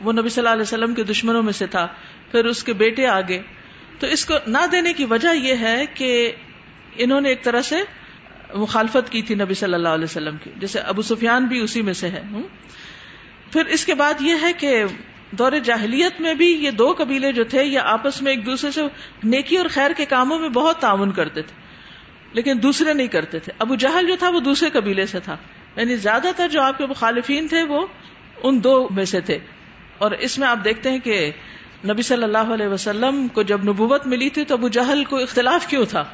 وہ 0.04 0.12
نبی 0.12 0.28
صلی 0.28 0.40
اللہ 0.40 0.52
علیہ 0.52 0.62
وسلم 0.62 0.94
کے 0.94 1.02
دشمنوں 1.02 1.42
میں 1.42 1.52
سے 1.52 1.66
تھا۔ 1.66 1.88
پھر 2.30 2.44
اس 2.44 2.64
کے 2.64 2.72
بیٹے 2.72 3.06
آگے۔ 3.06 3.40
تو 3.98 4.06
اس 4.06 4.24
کو 4.24 4.34
نہ 4.46 4.66
دینے 4.72 4.92
کی 4.92 5.04
وجہ 5.04 5.34
یہ 5.34 5.54
ہے 5.60 5.84
کہ 5.94 6.32
انہوں 6.96 7.20
نے 7.20 7.28
ایک 7.28 7.44
طرح 7.44 7.62
سے 7.62 7.76
مخالفت 8.54 9.12
کی 9.12 9.22
تھی 9.22 9.34
نبی 9.34 9.54
صلی 9.54 9.74
اللہ 9.74 9.88
علیہ 9.88 10.04
وسلم 10.04 10.36
کی۔ 10.36 10.50
جیسے 10.56 10.78
ابو 10.78 11.02
سفیان 11.02 11.44
بھی 11.44 11.60
اسی 11.60 11.82
میں 11.82 11.92
سے 11.92 12.08
ہے 12.08 12.22
پھر 13.52 13.66
اس 13.66 13.86
کے 13.86 13.94
بعد 13.94 14.14
یہ 14.20 14.34
ہے 14.42 14.52
کہ 14.52 14.84
دور 15.30 15.52
جاہلیت 15.64 16.20
میں 16.20 16.34
بھی 16.34 16.46
یہ 16.46 16.70
دو 16.70 16.94
قبیلے 16.98 17.32
جو 17.32 17.44
تھے 17.44 17.64
یہ 17.64 17.78
آپس 17.78 18.22
میں 18.22 18.32
ایک 18.32 18.46
دوسرے 18.46 18.70
سے 18.70 18.82
نیکی 19.24 19.56
اور 19.56 19.66
خیر 19.70 19.90
کے 19.96 20.04
کاموں 20.04 20.38
میں 20.38 20.48
بہت 20.48 20.78
تعاون 20.78 21.12
کرتے 21.12 21.42
تھے، 21.42 21.60
لیکن 22.32 22.58
دوسرے 22.62 22.94
نہیں 22.94 23.06
کرتے 23.06 23.38
تھے۔ 23.38 23.52
ابو 23.58 23.74
جہل 23.74 24.06
جو 24.06 24.16
تھا 24.18 24.28
وہ 24.28 24.40
دوسرے 24.40 24.70
قبیلے 24.70 25.06
سے 25.06 25.20
تھا۔ 25.20 25.36
یعنی 25.76 25.96
زیادہ 25.96 26.28
تر 26.36 26.48
جو 26.48 26.62
آپ 26.62 26.78
کے 26.78 26.86
مخالفین 26.86 27.48
تھے 27.48 27.62
وہ 27.62 27.86
ان 28.42 28.64
دو 28.64 28.88
میں 28.90 29.04
سے 29.04 29.20
تھے۔ 29.20 29.38
اور 29.98 30.10
اس 30.10 30.38
میں 30.38 30.48
آپ 30.48 30.58
دیکھتے 30.64 30.90
ہیں 30.90 30.98
کہ 30.98 31.30
نبی 31.84 32.02
صلی 32.02 32.22
اللہ 32.22 32.38
علیہ 32.38 32.66
وسلم 32.66 33.28
کو 33.28 33.42
جب 33.42 33.64
نبوت 33.64 34.06
ملی 34.06 34.28
تھی 34.28 34.44
تو 34.44 34.54
ابو 34.54 34.68
جہل 34.68 35.04
کو 35.04 35.16
اختلاف 35.16 35.66
کیوں 35.66 35.84
تھا 35.84 36.04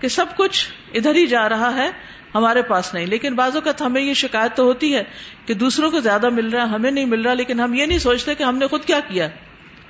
کہ 0.00 0.08
سب 0.08 0.26
کچھ 0.36 0.68
ادھر 0.94 1.14
ہی 1.14 1.26
جا 1.26 1.48
رہا 1.48 1.74
ہے 1.74 1.90
ہمارے 2.34 2.62
پاس 2.62 2.94
نہیں۔ 2.94 3.06
لیکن 3.06 3.34
بعض 3.34 3.54
اوقات 3.54 3.82
ہمیں 3.82 4.02
یہ 4.02 4.14
شکایت 4.14 4.56
تو 4.56 4.62
ہوتی 4.62 4.96
ہے 4.96 5.02
کہ 5.46 5.54
دوسروں 5.54 5.90
کو 5.90 6.00
زیادہ 6.00 6.28
مل 6.28 6.48
رہا 6.48 6.62
ہے، 6.62 6.68
ہمیں 6.68 6.90
نہیں 6.90 7.04
مل 7.04 7.22
رہا، 7.22 7.34
لیکن 7.34 7.60
ہم 7.60 7.74
یہ 7.74 7.86
نہیں 7.86 7.98
سوچتے 7.98 8.34
کہ 8.34 8.42
ہم 8.42 8.58
نے 8.58 8.66
خود 8.66 8.84
کیا 8.84 9.00
کیا 9.00 9.28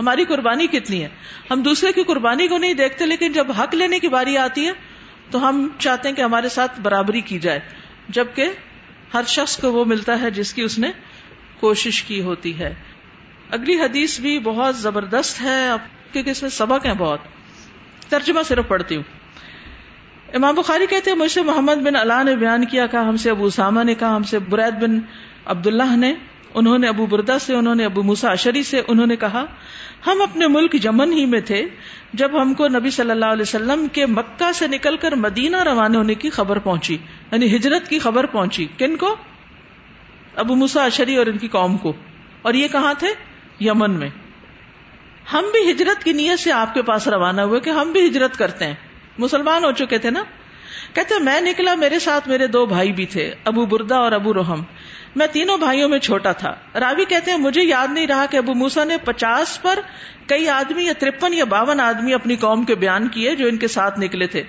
ہماری 0.00 0.24
قربانی 0.24 0.66
کتنی 0.66 1.02
ہے؟ 1.02 1.08
ہم 1.50 1.62
دوسرے 1.62 1.92
کی 1.92 2.02
قربانی 2.02 2.48
کو 2.48 2.58
نہیں 2.58 2.74
دیکھتے، 2.74 3.06
لیکن 3.06 3.32
جب 3.32 3.52
حق 3.52 3.74
لینے 3.74 3.98
کی 3.98 4.08
باری 4.08 4.38
آتی 4.38 4.66
ہے، 4.66 4.72
تو 5.30 5.48
ہم 5.48 5.68
چاہتے 5.78 6.08
ہیں 6.08 6.16
کہ 6.16 6.22
ہمارے 6.22 6.48
ساتھ 6.48 6.80
برابری 6.80 7.20
کی 7.20 7.38
جائے۔ 7.38 7.60
جبکہ 8.08 8.48
ہر 9.14 9.22
شخص 9.26 9.58
کو 9.58 9.72
وہ 9.72 9.84
ملتا 9.84 10.20
ہے 10.20 10.30
جس 10.30 10.54
کی 10.54 10.62
اس 10.62 10.78
نے 10.78 10.90
کوشش 11.60 12.02
کی 12.02 12.20
ہوتی 12.20 12.58
ہے۔ 12.58 12.74
اگلی 13.50 13.80
حدیث 13.80 14.20
بھی 14.20 14.38
بہت 14.38 14.76
زبردست 14.76 15.42
ہے، 15.42 15.68
کیونکہ 16.12 16.30
اس 16.30 16.42
میں 16.42 16.50
سبق 16.50 16.86
ہے 16.86 16.94
بہت۔ 16.94 17.18
ترجمہ 18.08 18.40
صرف 18.42 18.68
پڑھتی 18.68 18.96
ہوں۔ 18.96 19.21
امام 20.32 20.54
بخاری 20.54 20.86
کہتے 20.86 21.10
ہیں، 21.10 21.18
مجھ 21.18 21.30
سے 21.30 21.42
محمد 21.42 21.74
بن 21.74 21.96
اللہ 21.96 22.24
نے 22.24 22.36
بیان 22.36 22.64
کیا، 22.64 22.86
کہا، 22.86 23.08
ہم 23.08 23.16
سے 23.16 23.30
ابو 23.30 23.44
اسامہ 23.44 23.82
نے، 23.82 23.94
کہا، 23.94 24.16
ہم 24.16 24.22
سے 24.22 24.38
برید 24.38 24.82
بن 24.82 24.98
عبد 25.44 25.66
اللہ 25.66 25.96
نے، 25.96 26.14
انہوں 26.54 26.78
نے 26.78 26.88
ابو 26.88 27.06
بردا 27.06 27.38
سے، 27.38 27.54
انہوں 27.54 27.74
نے 27.74 27.84
ابو 27.84 28.02
موسا 28.02 28.30
اشری 28.30 28.62
سے، 28.62 28.82
انہوں 28.88 29.06
نے 29.06 29.16
کہا، 29.16 29.44
ہم 30.06 30.22
اپنے 30.22 30.46
ملک 30.46 30.72
جمن 30.72 31.12
ہی 31.12 31.26
میں 31.26 31.40
تھے، 31.40 31.66
جب 32.12 32.42
ہم 32.42 32.54
کو 32.54 32.68
نبی 32.68 32.90
صلی 32.90 33.10
اللہ 33.10 33.24
علیہ 33.24 33.42
وسلم 33.42 33.86
کے 33.92 34.06
مکہ 34.06 34.52
سے 34.52 34.66
نکل 34.66 34.96
کر 34.96 35.14
مدینہ 35.14 35.56
روانہ 35.56 35.96
ہونے 35.96 36.14
کی 36.14 36.30
خبر 36.30 36.58
پہنچی 36.58 36.98
یعنی 37.32 37.56
ہجرت 37.56 37.88
کی 37.88 37.98
خبر 37.98 38.26
پہنچی، 38.26 38.66
کن 38.78 38.96
کو؟ 38.96 39.16
ابو 40.36 40.54
موسا 40.54 40.84
اشری 40.84 41.16
اور 41.16 41.26
ان 41.26 41.38
کی 41.38 41.48
قوم 41.48 41.76
کو۔ 41.76 41.92
اور 42.42 42.54
یہ 42.54 42.68
کہاں 42.68 42.94
تھے؟ 42.98 43.08
یمن 43.60 43.90
میں۔ 43.90 44.08
ہم 45.32 45.44
بھی 45.52 45.70
ہجرت 45.70 46.04
کی 46.04 46.12
نیت 46.12 46.40
سے 46.40 46.52
آپ 46.52 46.74
کے 46.74 46.82
پاس 46.82 47.08
روانہ 47.08 47.40
ہوئے 47.40 47.60
کہ 47.60 47.70
ہم 47.70 47.92
بھی 47.92 48.06
ہجرت 48.06 48.36
کرتے 48.36 48.66
ہیں۔ 48.66 48.74
مسلمان 49.18 49.64
ہو 49.64 49.72
چکے 49.72 49.98
تھے 49.98 50.10
نا؟ 50.10 50.24
کہتے 50.94 51.18
میں 51.18 51.40
نکلا، 51.40 51.74
میرے 51.74 51.98
ساتھ 51.98 52.28
میرے 52.28 52.46
دو 52.46 52.66
بھائی 52.66 52.92
بھی 52.92 53.06
تھے، 53.06 53.34
ابو 53.44 53.66
بردا 53.66 53.96
اور 53.96 54.12
ابو 54.12 54.34
روحم 54.34 54.62
میں 55.16 55.26
تینوں 55.26 55.58
بھائیوں 55.58 55.88
میں 55.88 55.98
چھوٹا 55.98 56.32
تھا۔ 56.32 56.54
راوی 56.80 57.04
کہتے 57.04 57.30
ہیں، 57.30 57.38
مجھے 57.38 57.62
یاد 57.62 57.88
نہیں 57.90 58.06
رہا 58.06 58.26
کہ 58.26 58.36
ابو 58.36 58.54
موسا 58.54 58.84
نے 58.84 58.96
پچاس 58.96 59.62
پر 59.62 59.78
کئی 60.26 60.48
آدمی 60.48 60.84
یا 60.84 60.92
ترپن 60.98 61.34
یا 61.34 61.44
باون 61.44 61.80
آدمی 61.80 62.14
اپنی 62.14 62.36
قوم 62.36 62.64
کے 62.64 62.74
بیان 62.74 63.08
کیے 63.08 63.34
جو 63.34 63.46
ان 63.46 63.56
کے 63.56 63.68
ساتھ 63.68 64.00
نکلے 64.00 64.26
تھے۔ 64.26 64.42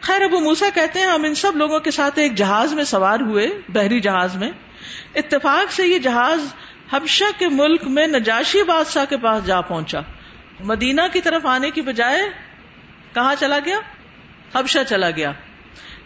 خیر، 0.00 0.22
ابو 0.22 0.40
موسا 0.40 0.66
کہتے 0.74 0.98
ہیں، 0.98 1.06
ہم 1.06 1.24
ان 1.24 1.34
سب 1.34 1.56
لوگوں 1.56 1.80
کے 1.80 1.90
ساتھ 1.90 2.18
ایک 2.18 2.34
جہاز 2.34 2.72
میں 2.72 2.84
سوار 2.84 3.20
ہوئے، 3.20 3.48
بحری 3.68 4.00
جہاز 4.00 4.36
میں۔ 4.36 4.50
اتفاق 5.14 5.72
سے 5.72 5.86
یہ 5.86 5.98
جہاز 5.98 6.40
حبشہ 6.92 7.38
کے 7.38 7.48
ملک 7.48 7.84
میں 7.84 8.06
نجاشی 8.06 8.62
بادشاہ 8.62 9.04
کے 9.08 9.16
پاس 9.16 9.46
جا 9.46 9.60
پہنچا۔ 9.60 10.00
مدینہ 10.60 11.00
کی 11.12 11.20
طرف 11.20 11.46
آنے 11.46 11.70
کی 11.70 11.80
بجائے 11.80 12.20
کہاں 13.14 13.34
چلا 13.38 13.58
گیا؟ 13.64 13.78
حبشہ 14.54 14.78
چلا 14.88 15.10
گیا۔ 15.10 15.32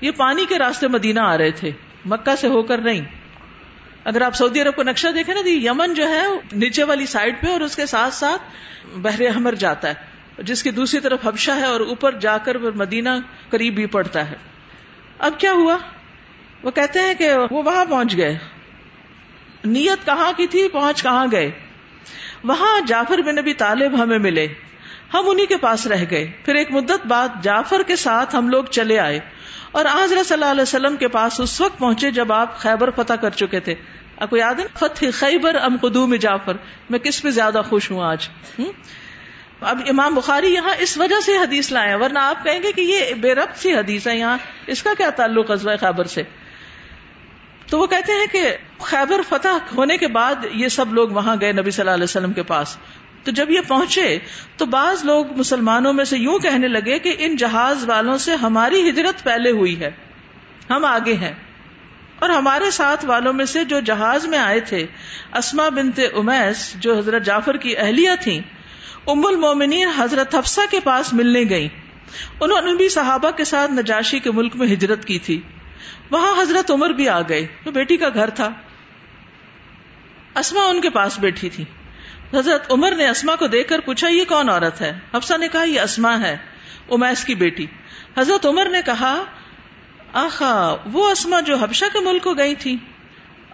یہ 0.00 0.10
پانی 0.10 0.46
کے 0.48 0.58
راستے 0.58 0.88
مدینہ 0.88 1.20
آ 1.20 1.38
رہے 1.38 1.50
تھے۔ 1.50 1.70
مکہ 2.04 2.36
سے 2.36 2.48
ہو 2.48 2.62
کر 2.62 2.78
نہیں۔ 2.78 3.00
اگر 4.04 4.20
آپ 4.20 4.34
سعودی 4.34 4.62
عرب 4.62 4.76
کو 4.76 4.82
نقشہ 4.82 5.08
دیکھیں 5.08 5.34
نا، 5.34 5.40
تو 5.40 5.48
یمن 5.48 5.94
جو 5.94 6.08
ہے، 6.08 6.26
نیچے 6.52 6.84
والی 6.84 7.06
سائڈ 7.06 7.42
پہ 7.42 7.50
اور 7.50 7.60
اس 7.60 7.76
کے 7.76 7.86
ساتھ 7.86 8.14
ساتھ 8.14 8.42
بحر 8.98 9.20
احمر 9.20 9.54
جاتا 9.54 9.88
ہے۔ 9.88 9.94
جس 10.38 10.62
کی 10.62 10.70
دوسری 10.70 11.00
طرف 11.00 11.26
حبشہ 11.26 11.50
ہے 11.50 11.64
اور 11.64 11.80
اوپر 11.80 12.18
جا 12.18 12.38
کر 12.38 12.58
مدینہ 12.58 13.08
قریب 13.50 13.74
بھی 13.74 13.86
پڑتا 13.86 14.30
ہے۔ 14.30 14.36
اب 15.18 15.32
کیا 15.38 15.52
ہوا؟ 15.52 15.76
وہ 16.62 16.70
کہتے 16.70 17.00
ہیں 17.00 17.14
کہ 17.14 17.30
وہ 17.50 17.62
وہاں 17.62 17.84
پہنچ 17.84 18.16
گئے۔ 18.16 18.38
نیت 19.64 20.06
کہاں 20.06 20.32
کی 20.36 20.46
تھی؟ 20.46 20.68
پہنچ 20.68 21.02
کہاں 21.02 21.26
گئے؟ 21.32 21.50
وہاں 22.44 22.80
جعفر 22.86 23.18
بن 23.18 23.36
نبی 23.36 23.54
طالب 23.54 24.02
ہمیں 24.02 24.18
ملے۔ 24.18 24.48
ہم 25.14 25.28
انہیں 25.28 25.46
کے 25.46 25.56
پاس 25.56 25.86
رہ 25.86 26.04
گئے۔ 26.10 26.30
پھر 26.44 26.54
ایک 26.54 26.70
مدت 26.70 27.06
بعد 27.06 27.28
جعفر 27.42 27.82
کے 27.86 27.96
ساتھ 27.96 28.36
ہم 28.36 28.48
لوگ 28.48 28.64
چلے 28.64 28.98
آئے۔ 28.98 29.18
اور 29.72 29.84
آج 29.84 30.08
صلی 30.08 30.32
اللہ 30.32 30.44
علیہ 30.44 30.62
وسلم 30.62 30.96
کے 30.96 31.08
پاس 31.08 31.40
اس 31.40 31.60
وقت 31.60 31.78
پہنچے 31.78 32.10
جب 32.10 32.32
آپ 32.32 32.58
خیبر 32.58 32.90
فتح 32.90 33.12
کر 33.12 33.30
چکے 33.30 33.60
تھے۔ 33.60 33.74
آپ 34.16 34.30
کو 34.30 34.36
یاد 34.36 34.54
ہے؟ 34.54 34.64
فتح 34.78 35.04
خیبر 35.12 35.54
ام 35.54 35.76
قدوم 35.80 36.14
جعفر۔ 36.14 36.52
میں 36.90 36.98
کس 36.98 37.22
پہ 37.22 37.30
زیادہ 37.30 37.62
خوش 37.68 37.90
ہوں 37.90 38.02
آج؟ 38.02 38.28
اب 39.60 39.80
امام 39.88 40.14
بخاری 40.14 40.54
یہاں 40.54 40.74
اس 40.78 40.98
وجہ 40.98 41.20
سے 41.26 41.36
حدیث 41.36 41.72
لائے 41.72 41.94
ورنہ 41.94 42.18
آپ 42.18 42.44
کہیں 42.44 42.62
گے 42.62 42.72
کہ 42.72 42.80
یہ 42.80 43.14
بے 43.14 43.34
ربط 43.34 43.58
سی 43.58 43.74
حدیث 43.74 44.06
ہے 44.06 44.18
یہاں۔ 44.18 44.38
اس 44.66 44.82
کا 44.82 44.90
کیا 44.98 45.10
تعلق 45.10 45.50
ازو 45.50 45.70
خیبر 45.80 46.04
سے؟ 46.04 46.22
تو 47.66 47.78
وہ 47.78 47.86
کہتے 47.86 48.12
ہیں 48.12 48.26
کہ 48.32 48.56
خیبر 48.78 49.20
فتح 49.28 49.74
ہونے 49.76 49.96
کے 49.96 50.08
بعد 50.08 50.34
یہ 50.52 50.68
سب 50.68 50.94
لوگ 50.94 51.08
وہاں 51.08 51.36
گئے 51.40 51.52
نبی 51.52 51.70
صلی 51.70 51.82
اللہ 51.82 51.94
علیہ 51.94 52.04
وسلم 52.04 52.32
کے 52.32 52.42
پاس۔ 52.42 52.76
تو 53.24 53.30
جب 53.30 53.50
یہ 53.50 53.60
پہنچے 53.68 54.18
تو 54.56 54.66
بعض 54.66 55.04
لوگ 55.04 55.26
مسلمانوں 55.36 55.92
میں 55.92 56.04
سے 56.04 56.18
یوں 56.18 56.38
کہنے 56.38 56.68
لگے 56.68 56.98
کہ 56.98 57.16
ان 57.18 57.36
جہاز 57.36 57.84
والوں 57.88 58.18
سے 58.18 58.34
ہماری 58.34 58.90
ہجرت 58.90 59.24
پہلے 59.24 59.50
ہوئی 59.50 59.80
ہے، 59.80 59.90
ہم 60.70 60.84
آگے 60.84 61.14
ہیں۔ 61.14 61.32
اور 62.18 62.30
ہمارے 62.30 62.70
ساتھ 62.70 63.04
والوں 63.04 63.32
میں 63.32 63.44
سے 63.44 63.64
جو 63.64 63.80
جہاز 63.80 64.26
میں 64.26 64.38
آئے 64.38 64.60
تھے 64.60 64.86
اسما 65.32 65.68
بنت 65.68 66.00
امیس 66.14 66.74
جو 66.76 66.98
حضرت 66.98 67.24
جعفر 67.24 67.56
کی 67.56 67.76
اہلیہ 67.76 68.10
تھیں، 68.20 68.40
ام 69.06 69.26
المومنین 69.26 69.88
حضرت 69.88 70.34
حفصہ 70.34 70.60
کے 70.70 70.80
پاس 70.80 71.12
ملنے 71.12 71.42
گئی 71.50 71.68
انہوں 72.40 72.60
نے 72.60 72.74
بھی 72.74 72.88
صحابہ 72.88 73.30
کے 73.30 73.44
ساتھ 73.44 73.70
نجاشی 73.70 74.18
کے 74.18 74.30
ملک 74.30 74.56
میں 74.56 74.66
ہجرت 74.66 75.04
کی 75.04 75.18
تھی۔ 75.18 75.40
وہاں 76.10 76.42
حضرت 76.42 76.70
عمر 76.70 76.90
بھی 76.90 77.08
آ 77.08 77.20
گئے 77.20 77.46
تو 77.64 77.70
بیٹی 77.70 77.96
کا 77.96 78.08
گھر 78.14 78.30
تھا۔ 78.30 78.48
اسما 80.36 80.60
ان 80.60 80.80
کے 80.80 80.90
پاس 80.90 81.18
بیٹھی 81.18 81.48
تھی 81.48 81.64
حضرت 82.34 82.72
عمر 82.72 82.94
نے 82.96 83.08
اسما 83.08 83.36
کو 83.36 83.46
دیکھ 83.46 83.68
کر 83.68 83.80
پوچھا، 83.80 84.08
یہ 84.08 84.24
کون 84.28 84.48
عورت 84.48 84.80
ہے؟ 84.80 84.98
حفصہ 85.14 85.34
نے 85.36 85.48
کہا، 85.48 85.62
یہ 85.62 85.80
اسما 85.80 86.20
ہے، 86.20 86.36
امیس 86.90 87.24
کی 87.24 87.34
بیٹی۔ 87.34 87.66
حضرت 88.18 88.46
عمر 88.46 88.68
نے 88.68 88.80
کہا، 88.86 89.24
آخا، 90.12 90.76
وہ 90.92 91.10
اسما 91.10 91.40
جو 91.40 91.56
حبشہ 91.56 91.84
کے 91.92 92.00
ملک 92.00 92.22
کو 92.22 92.34
گئی 92.34 92.54
تھی 92.54 92.76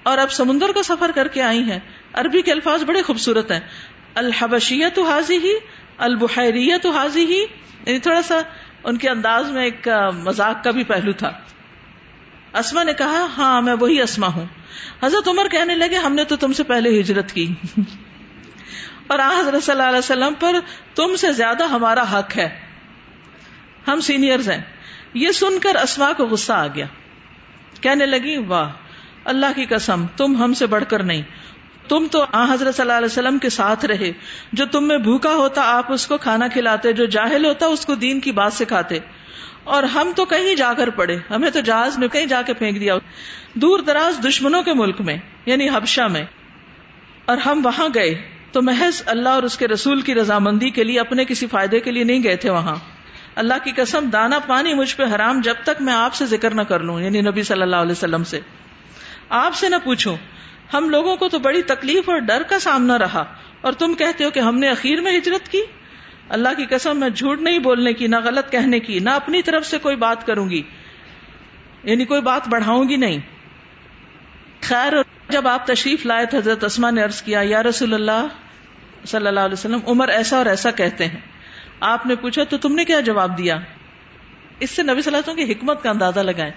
اور 0.03 0.19
اب 0.19 0.33
سمندر 0.33 0.73
کا 0.75 0.83
سفر 0.83 1.11
کر 1.15 1.29
کے 1.29 1.43
آئی 1.43 1.63
ہیں۔ 1.63 1.79
عربی 2.13 2.43
کے 2.43 2.53
الفاظ 2.53 2.85
بڑے 2.85 3.03
خوبصورت 3.03 3.53
ہیں۔ 3.53 3.61
الحبشیت 4.15 4.99
حاضی 4.99 5.37
ہی 5.37 5.53
البحیریت 5.99 6.87
حاضی 6.87 7.25
ہی 7.25 7.41
یعنی 7.87 7.99
تھوڑا 7.99 8.23
سا 8.23 8.41
ان 8.85 8.97
کے 8.97 9.09
انداز 9.09 9.51
میں 9.51 9.65
ایک 9.65 9.89
مزاق 10.15 10.65
کا 10.65 10.71
بھی 10.71 10.85
پہلو 10.85 11.13
تھا۔ 11.13 11.33
اسما 12.55 12.83
نے 12.83 12.93
کہا 12.93 13.27
ہاں 13.39 13.63
میں 13.63 13.75
وہی 13.81 14.01
اسما 14.01 14.27
ہوں۔ 14.27 14.47
حضرت 15.03 15.29
عمر 15.29 15.47
کہنے 15.51 15.75
لگے، 15.75 15.97
ہم 15.97 16.15
نے 16.15 16.25
تو 16.25 16.37
تم 16.37 16.53
سے 16.53 16.63
پہلے 16.63 17.01
ہجرت 17.01 17.33
کی۔ 17.33 17.55
اور 19.07 19.19
آ 19.19 19.41
حضرت 19.41 19.63
صلی 19.63 19.73
اللہ 19.73 19.89
علیہ 19.89 19.99
وسلم 19.99 20.35
پر 20.41 20.57
تم 20.95 21.17
سے 21.17 21.33
زیادہ 21.33 21.65
ہمارا 21.65 22.19
حق 22.19 22.37
ہے۔ 22.37 22.61
ہم 23.89 24.01
سینئرز 24.01 24.51
ہیں۔ 24.51 24.63
یہ 25.15 25.31
سن 25.31 25.59
کر 25.59 25.77
اسما 25.83 26.13
کو 26.17 26.27
غصہ 26.27 26.53
آ 26.53 26.67
گیا۔ 26.67 26.87
کہنے 27.81 28.07
لگی، 28.07 28.37
واہ، 28.37 28.71
اللہ 29.25 29.47
کی 29.57 29.65
قسم، 29.65 30.07
تم 30.17 30.45
ہم 30.45 30.55
سے 30.55 30.67
بڑھ 30.67 30.85
کر 30.89 31.03
نہیں۔ 31.03 31.23
تم 31.89 32.07
تو 32.11 32.25
آ 32.33 32.53
حضرت 32.53 32.75
صلی 32.75 32.83
اللہ 32.83 32.93
علیہ 32.93 33.07
وسلم 33.07 33.39
کے 33.39 33.49
ساتھ 33.49 33.85
رہے۔ 33.85 34.13
جو 34.53 34.67
تم 34.67 34.89
میں 34.89 34.99
بھوکا 34.99 35.35
ہوتا، 35.35 35.63
آپ 35.65 35.93
اس 35.93 36.07
کو 36.07 36.19
کھانا 36.19 36.49
کھلاتے۔ 36.49 36.93
جو 36.93 37.05
جاہل 37.05 37.47
ہوتا، 37.47 37.67
اس 37.67 37.87
کو 37.87 37.95
دین 37.95 38.21
کی 38.21 38.33
بات 38.33 38.53
سکھاتے۔ 38.53 38.99
اور 39.65 39.83
ہم 39.83 40.13
تو 40.17 40.25
کہیں 40.25 40.55
جا 40.55 40.73
کر 40.73 40.91
پڑے۔ 40.91 41.17
ہمیں 41.31 41.51
تو 41.51 41.61
جہاز 41.61 41.99
میں 41.99 42.09
کہیں 42.09 42.27
جا 42.27 42.43
کے 42.43 42.55
پھینک 42.55 42.81
دیا۔ 42.81 42.95
دور 43.55 43.79
دراز 43.79 44.25
دشمنوں 44.29 44.63
کے 44.63 44.73
ملک 44.73 45.01
میں 45.01 45.17
یعنی 45.47 45.69
حبشہ 45.69 46.09
میں۔ 46.11 46.25
اور 47.25 47.37
ہم 47.37 47.61
وہاں 47.65 47.89
گئے۔ 47.95 48.36
تو 48.57 48.63
محض 48.63 49.03
اللہ 49.07 49.29
اور 49.29 49.43
اس 49.43 49.59
کے 49.59 49.69
رسول 49.69 50.01
کی 50.01 50.15
رضامندی 50.15 50.71
کے 50.71 50.85
لیے 50.85 51.01
اپنے 51.01 51.25
کسی 51.25 51.47
فائدے 51.47 51.81
کے 51.81 51.93
لیے 51.93 52.05
نہیں 52.05 52.23
گئے 52.23 52.37
تھے 52.37 52.51
وہاں۔ 52.51 52.77
اللہ 53.35 53.55
کی 53.65 53.73
قسم، 53.77 54.09
دانا 54.13 54.39
پانی 54.39 54.75
مجھ 54.75 54.97
پہ 54.97 55.03
حرام 55.15 55.41
جب 55.41 55.55
تک 55.63 55.83
میں 55.83 55.95
آپ 55.95 56.15
سے 56.15 56.27
ذکر 56.27 56.55
نہ 56.55 56.63
کر 56.63 56.81
لوں 56.81 57.01
یعنی 57.01 57.21
نبی 57.21 57.43
صلی 57.43 57.63
اللہ 57.63 57.77
علیہ 57.77 57.93
وسلم 57.93 58.25
سے۔ 58.25 58.41
آپ 59.29 59.55
سے 59.55 59.69
نہ 59.69 59.77
پوچھوں، 59.85 60.17
ہم 60.75 60.91
لوگوں 60.91 61.17
کو 61.17 61.29
تو 61.29 61.39
بڑی 61.39 61.63
تکلیف 61.63 62.09
اور 62.09 62.19
ڈر 62.19 62.43
کا 62.43 62.59
سامنا 62.59 62.99
رہا، 62.99 63.25
اور 63.61 63.73
تم 63.73 63.95
کہتے 63.95 64.25
ہو 64.25 64.31
کہ 64.31 64.41
ہم 64.41 64.59
نے 64.59 64.69
اخیر 64.69 65.01
میں 65.01 65.19
ہجرت 65.19 65.49
کی؟ 65.49 65.61
اللہ 66.29 66.49
کی 66.57 66.65
قسم، 66.71 67.01
میں 67.01 67.09
جھوٹ 67.09 67.41
نہیں 67.41 67.59
بولنے 67.59 67.93
کی، 67.93 68.07
نہ 68.07 68.17
غلط 68.25 68.51
کہنے 68.53 68.81
کی، 68.81 68.99
نہ 68.99 69.11
اپنی 69.11 69.43
طرف 69.43 69.67
سے 69.67 69.79
کوئی 69.79 69.97
بات 69.97 70.27
کروں 70.27 70.51
گی۔ 70.51 70.63
یعنی 71.85 72.05
کوئی 72.05 72.21
بات 72.21 72.49
بڑھاؤں 72.49 72.89
گی 72.89 72.97
نہیں۔ 72.97 73.19
خیر، 74.63 74.93
جب 75.29 75.49
آپ 75.49 75.67
تشریف 75.67 76.07
لائے 76.07 76.27
تھے 76.27 76.39
حضرت 76.39 76.65
اسما 76.65 76.91
نے 76.91 77.03
عرض 77.03 77.23
کیا، 77.23 77.41
یا 77.45 77.63
رسول 77.63 77.95
اللہ 77.95 78.27
صلی 79.07 79.27
اللہ 79.27 79.41
علیہ 79.41 79.53
وسلم، 79.53 79.79
عمر 79.87 80.09
ایسا 80.09 80.37
اور 80.37 80.47
ایسا 80.47 80.71
کہتے 80.71 81.07
ہیں۔ 81.07 81.21
آپ 81.81 82.07
نے 82.07 82.17
پوچھا، 82.17 82.45
تو 82.45 82.57
تم 82.57 82.75
نے 82.75 82.85
کیا 82.85 83.01
جواب 83.01 83.39
دیا؟ 83.39 83.57
اس 84.61 84.71
سے 84.71 84.83
نبی 84.83 85.03
صلی 85.03 85.17
اللہ 85.17 85.17
علیہ 85.17 85.33
وسلم 85.33 85.47
کی 85.47 85.53
حکمت 85.53 85.83
کا 85.83 85.91
اندازہ 85.91 86.21
لگائے 86.21 86.51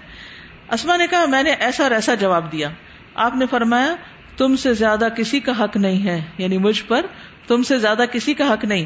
اسما 0.72 0.98
نے 0.98 1.08
کہا، 1.08 1.26
میں 1.26 1.44
نے 1.44 1.52
ایسا 1.52 1.84
اور 1.84 1.92
ایسا 1.92 2.16
جواب 2.16 2.52
دیا۔ 2.52 2.70
آپ 3.16 3.36
نے 3.36 3.46
فرمایا، 3.52 3.96
تم 4.38 4.56
سے 4.56 4.74
زیادہ 4.74 5.08
کسی 5.18 5.40
کا 5.40 5.64
حق 5.64 5.78
نہیں 5.78 6.08
ہے۔ 6.08 6.22
یعنی 6.38 6.58
مجھ 6.58 6.84
پر 6.88 7.06
تم 7.48 7.64
سے 7.64 7.78
زیادہ 7.78 8.04
کسی 8.12 8.34
کا 8.34 8.54
حق 8.54 8.66
نہیں۔ 8.66 8.86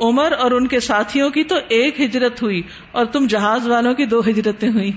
عمر 0.00 0.32
اور 0.32 0.50
ان 0.50 0.66
کے 0.66 0.80
ساتھیوں 0.80 1.30
کی 1.30 1.44
تو 1.44 1.56
ایک 1.68 2.00
ہجرت 2.00 2.42
ہوئی 2.42 2.62
اور 2.92 3.06
تم 3.06 3.26
جہاز 3.26 3.68
والوں 3.68 3.94
کی 3.94 4.06
دو 4.06 4.20
ہجرتیں 4.20 4.68
ہوئی۔ 4.68 4.92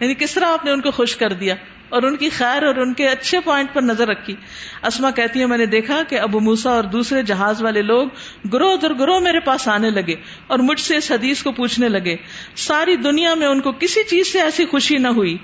یعنی 0.00 0.14
کس 0.14 0.34
طرح 0.34 0.44
آپ 0.44 0.64
نے 0.64 0.70
ان 0.70 0.80
کو 0.80 0.90
خوش 0.90 1.16
کر 1.16 1.32
دیا؟ 1.32 1.54
اور 1.88 2.02
ان 2.02 2.16
کی 2.16 2.28
خیر 2.28 2.62
اور 2.62 2.76
ان 2.76 2.94
کے 2.94 3.08
اچھے 3.08 3.40
پوائنٹ 3.40 3.74
پر 3.74 3.82
نظر 3.82 4.08
رکھی۔ 4.08 4.34
اسما 4.82 5.10
کہتی 5.10 5.40
ہے 5.40 5.46
میں 5.46 5.58
نے 5.58 5.66
دیکھا 5.66 6.02
کہ 6.08 6.20
ابو 6.20 6.40
موسا 6.40 6.70
اور 6.70 6.84
دوسرے 6.84 7.22
جہاز 7.22 7.62
والے 7.62 7.82
لوگ 7.82 8.08
گروہ 8.52 8.76
در 8.76 8.94
گروہ 8.94 9.20
میرے 9.20 9.40
پاس 9.40 9.68
آنے 9.68 9.90
لگے 9.90 10.14
اور 10.46 10.58
مجھ 10.58 10.80
سے 10.80 10.96
اس 10.96 11.12
حدیث 11.12 11.42
کو 11.42 11.52
پوچھنے 11.52 11.88
لگے۔ 11.88 12.16
ساری 12.56 12.96
دنیا 12.96 13.34
میں 13.34 13.46
ان 13.46 13.60
کو 13.60 13.72
کسی 13.72 14.04
چیز 14.04 14.32
سے 14.32 14.40
ایسی 14.40 14.66
خوشی 14.66 14.98
نہ 14.98 15.08
ہوئی، 15.08 15.36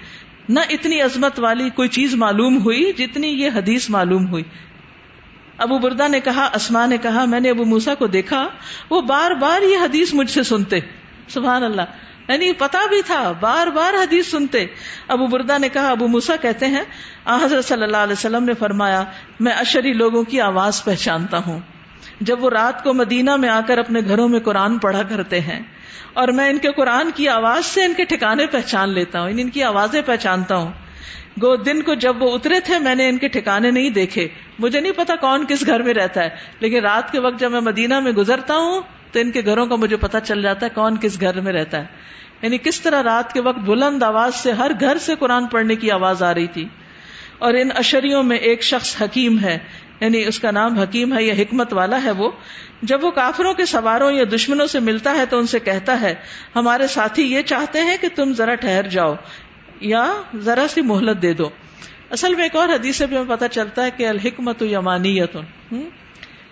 نہ 0.48 0.60
اتنی 0.70 1.00
عظمت 1.00 1.40
والی 1.40 1.70
کوئی 1.70 1.88
چیز 1.88 2.14
معلوم 2.14 2.64
ہوئی 2.64 2.92
جتنی 2.98 3.28
یہ 3.28 3.50
حدیث 3.54 3.90
معلوم 3.90 4.28
ہوئی۔ 4.28 4.42
ابو 5.58 5.78
بردا 5.78 6.08
نے 6.08 6.20
کہا، 6.20 6.50
اسما 6.54 6.86
نے 6.86 6.96
کہا، 6.96 7.24
میں 7.24 7.40
نے 7.40 7.50
ابو 7.50 7.64
موسا 7.64 7.94
کو 7.94 8.06
دیکھا، 8.06 8.48
وہ 8.90 9.00
بار 9.00 9.30
بار 9.30 9.62
یہ 9.62 9.76
حدیث 9.78 10.14
مجھ 10.14 10.30
سے 10.30 10.42
سنتے۔ 10.42 10.78
سبحان 11.28 11.62
اللہ۔ 11.62 11.82
یعنی 12.32 12.52
پتا 12.58 12.86
بھی 12.88 13.00
تھا، 13.02 13.20
بار 13.40 13.66
بار 13.70 13.94
حدیث 13.94 14.30
سنتے۔ 14.30 14.64
ابو 15.08 15.26
بردا 15.26 15.58
نے 15.58 15.68
کہا، 15.68 15.90
ابو 15.90 16.08
موسا 16.08 16.36
کہتے 16.36 16.66
ہیں 16.66 16.82
حضرت 17.26 17.64
صلی 17.64 17.82
اللہ 17.82 17.96
علیہ 17.98 18.12
وسلم 18.12 18.44
نے 18.44 18.54
فرمایا، 18.58 19.02
میں 19.40 19.52
اشری 19.54 19.92
لوگوں 19.94 20.22
کی 20.24 20.40
آواز 20.40 20.82
پہچانتا 20.84 21.38
ہوں۔ 21.46 21.60
جب 22.20 22.44
وہ 22.44 22.50
رات 22.50 22.82
کو 22.84 22.94
مدینہ 22.94 23.36
میں 23.36 23.48
آ 23.48 23.60
کر 23.66 23.78
اپنے 23.78 24.00
گھروں 24.00 24.28
میں 24.28 24.40
قرآن 24.40 24.78
پڑھا 24.78 25.02
کرتے 25.02 25.40
ہیں، 25.40 25.60
اور 26.12 26.28
میں 26.28 26.48
ان 26.50 26.58
کے 26.58 26.70
قرآن 26.72 27.10
کی 27.14 27.28
آواز 27.30 27.66
سے 27.66 27.84
ان 27.84 27.94
کے 27.96 28.04
ٹھکانے 28.04 28.46
پہچان 28.46 28.88
لیتا 28.90 29.20
ہوں، 29.20 29.30
ان 29.32 29.50
کی 29.50 29.62
آوازیں 29.64 30.00
پہچانتا 30.06 30.56
ہوں۔ 30.56 30.70
گو، 31.42 31.54
دن 31.56 31.82
کو 31.82 31.94
جب 31.94 32.22
وہ 32.22 32.30
اترے 32.34 32.58
تھے، 32.60 32.78
میں 32.78 32.94
نے 32.94 33.08
ان 33.08 33.18
کے 33.18 33.28
ٹھکانے 33.28 33.70
نہیں 33.70 33.90
دیکھے۔ 33.90 34.26
مجھے 34.58 34.80
نہیں 34.80 34.92
پتا 34.92 35.14
کون 35.16 35.44
کس 35.48 35.66
گھر 35.66 35.82
میں 35.82 35.94
رہتا 35.94 36.24
ہے، 36.24 36.28
لیکن 36.60 36.80
رات 36.80 37.12
کے 37.12 37.20
وقت 37.20 37.40
جب 37.40 37.50
میں 37.50 37.60
مدینہ 37.60 38.00
میں 38.00 38.12
گزرتا 38.12 38.56
ہوں 38.56 38.80
تو 39.12 39.20
ان 39.20 39.30
کے 39.30 39.42
گھروں 39.44 39.66
کا 39.66 39.76
مجھے 39.76 39.96
پتا 39.96 40.20
چل 40.20 40.42
جاتا 40.42 40.66
ہے 40.66 40.70
کون 40.74 40.96
کس 41.00 41.20
گھر 41.20 41.40
میں 41.40 41.52
رہتا 41.52 41.78
ہے۔ 41.78 41.84
یعنی 42.42 42.58
کس 42.58 42.80
طرح 42.80 43.02
رات 43.02 43.32
کے 43.32 43.40
وقت 43.40 43.58
بلند 43.58 44.02
آواز 44.02 44.34
سے 44.34 44.52
ہر 44.52 44.70
گھر 44.80 44.98
سے 44.98 45.14
قرآن 45.14 45.46
پڑھنے 45.46 45.76
کی 45.76 45.90
آواز 45.90 46.22
آ 46.22 46.34
رہی 46.34 46.46
تھی۔ 46.46 46.68
اور 47.38 47.54
ان 47.54 47.68
اشریوں 47.74 48.22
میں 48.22 48.36
ایک 48.36 48.62
شخص 48.62 49.02
حکیم 49.02 49.38
ہے۔ 49.38 49.58
یعنی 50.00 50.24
اس 50.24 50.38
کا 50.38 50.50
نام 50.50 50.78
حکیم 50.78 51.16
ہے 51.16 51.22
یا 51.22 51.34
حکمت 51.34 51.72
والا 51.72 52.02
ہے 52.02 52.10
وہ۔ 52.10 52.30
جب 52.82 53.04
وہ 53.04 53.10
کافروں 53.10 53.54
کے 53.54 53.66
سواروں 53.66 54.12
یا 54.12 54.24
دشمنوں 54.34 54.66
سے 54.66 54.80
ملتا 54.80 55.14
ہے 55.14 55.26
تو 55.26 55.38
ان 55.38 55.46
سے 55.46 55.58
کہتا 55.58 56.00
ہے، 56.00 56.14
ہمارے 56.56 56.86
ساتھی 56.86 57.32
یہ 57.32 57.42
چاہتے 57.42 57.80
ہیں 57.80 57.96
کہ 58.00 58.08
تم 58.14 58.32
ذرا 58.32 58.54
ٹھہر 58.54 58.82
جاؤ 58.82 59.14
یا 59.80 60.12
ذرا 60.36 60.66
سی 60.68 60.80
مہلت 60.80 61.22
دے 61.22 61.32
دو۔ 61.32 61.48
اصل 62.10 62.34
میں 62.34 62.42
ایک 62.42 62.56
اور 62.56 62.68
حدیث 62.68 62.96
سے 62.96 63.06
بھی 63.06 63.16
ہمیں 63.16 63.36
پتا 63.36 63.48
چلتا 63.48 63.84
ہے 63.84 63.90
کہ 63.96 64.08
الحکمت 64.08 64.62
یمانیت 64.62 65.36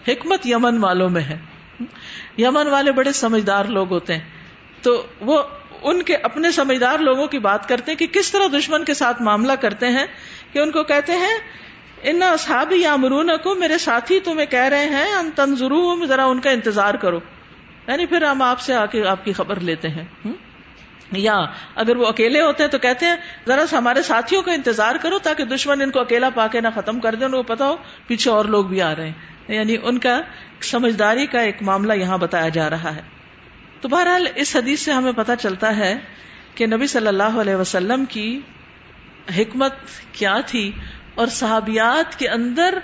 حکمت 0.09 0.47
یمن 0.47 0.79
والوں 0.79 1.09
میں 1.09 1.23
ہے۔ 1.23 1.39
یمن 2.39 2.67
والے 2.67 2.93
بڑے 2.93 3.13
سمجھدار 3.13 3.65
لوگ 3.65 3.91
ہوتے 3.91 4.15
ہیں۔ 4.15 4.21
تو 4.83 5.07
وہ 5.21 5.43
ان 5.83 6.03
کے 6.03 6.17
اپنے 6.17 6.51
سمجھدار 6.51 6.99
لوگوں 6.99 7.27
کی 7.27 7.39
بات 7.39 7.69
کرتے 7.69 7.93
ہیں 7.93 7.99
کہ 7.99 8.07
کس 8.07 8.33
طرح 8.33 8.47
دشمن 8.59 8.85
کے 8.85 8.95
ساتھ 8.95 9.23
معاملہ 9.23 9.53
کرتے 9.53 9.89
ہیں 9.89 10.07
کہ 10.53 10.59
ان 10.59 10.71
کو 10.71 10.83
کہتے 10.83 11.13
ہیں 11.13 11.35
ان 12.03 12.23
اصحاب 12.23 12.73
یا 12.73 12.93
امرون 12.93 13.31
کو 13.43 13.55
میرے 13.55 13.79
ساتھی 13.79 14.21
تمہیں 14.21 14.47
کہہ 14.47 14.59
رہے 14.59 14.87
ہیں، 14.87 15.13
ان 15.13 15.31
تنظر 15.37 16.07
ذرا 16.07 16.25
ان 16.25 16.41
کا 16.41 16.51
انتظار 16.51 16.95
کرو۔ 16.95 17.21
یعنی 17.87 18.07
پھر 18.07 18.23
ہم 18.23 18.43
آپ 18.43 18.61
سے 18.61 18.75
آ 18.75 18.87
کے 18.87 19.07
آپ 19.07 19.25
کی 19.25 19.33
خبر 19.33 19.61
لیتے 19.61 19.89
ہیں۔ 19.89 20.05
یا 21.13 21.37
اگر 21.75 21.97
وہ 21.97 22.07
اکیلے 22.07 22.41
ہوتے 22.41 22.63
ہیں 22.63 22.71
تو 22.71 22.79
کہتے 22.79 23.07
ہیں، 23.07 23.17
ذرا 23.47 23.63
ہمارے 23.73 24.03
ساتھیوں 24.03 24.43
کا 24.43 24.53
انتظار 24.53 24.95
کرو 24.95 25.19
تاکہ 25.19 25.45
دشمن 25.45 25.83
ان 25.83 25.91
کو 25.91 26.01
اکیلا 26.01 26.31
پا 26.31 26.47
کے 26.47 26.61
نہ 26.61 26.69
ختم 26.75 27.01
کر 27.01 27.15
دے 27.15 27.25
ان 27.25 27.31
کو 27.31 27.43
پتا 27.43 27.69
ہو، 27.69 27.77
پیچھے 28.07 28.31
اور 28.31 28.45
لوگ 28.45 28.65
بھی 28.65 28.83
آ 28.83 28.97
رہے 28.97 29.07
ہیں۔ 29.07 29.13
یعنی 29.49 29.77
ان 29.83 29.99
کا 29.99 30.21
سمجھداری 30.65 31.27
کا 31.27 31.41
ایک 31.41 31.63
معاملہ 31.63 31.93
یہاں 31.93 32.19
بتایا 32.19 32.49
جا 32.49 32.71
رہا 32.71 32.97
ہے۔ 32.97 33.01
تو 33.81 33.89
بہرحال 33.89 34.27
اس 34.35 34.57
حدیث 34.57 34.81
سے 34.81 34.93
ہمیں 34.93 35.13
پتا 35.13 35.37
چلتا 35.37 35.77
ہے 35.77 35.99
کہ 36.55 36.67
نبی 36.67 36.87
صلی 36.87 37.07
اللہ 37.07 37.23
علیہ 37.23 37.55
وسلم 37.55 38.05
کی 38.05 38.41
حکمت 39.39 39.73
کیا 40.13 40.41
تھی 40.47 40.73
اور 41.15 41.27
صحابیات 41.27 42.19
کے 42.19 42.29
اندر 42.29 42.79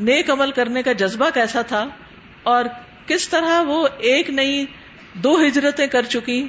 نیک 0.00 0.30
عمل 0.30 0.50
کرنے 0.50 0.82
کا 0.82 0.92
جذبہ 0.92 1.30
کیسا 1.34 1.62
تھا 1.62 1.88
اور 2.42 2.64
کس 3.06 3.28
طرح 3.28 3.60
وہ 3.60 3.88
ایک 3.98 4.30
نئی 4.30 4.66
دو 5.14 5.40
ہجرتیں 5.46 5.86
کر 5.86 6.02
چکی 6.02 6.48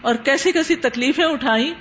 اور 0.00 0.14
کیسی 0.14 0.52
کیسی 0.52 0.76
تکلیفیں 0.76 1.24
اٹھائی 1.24 1.74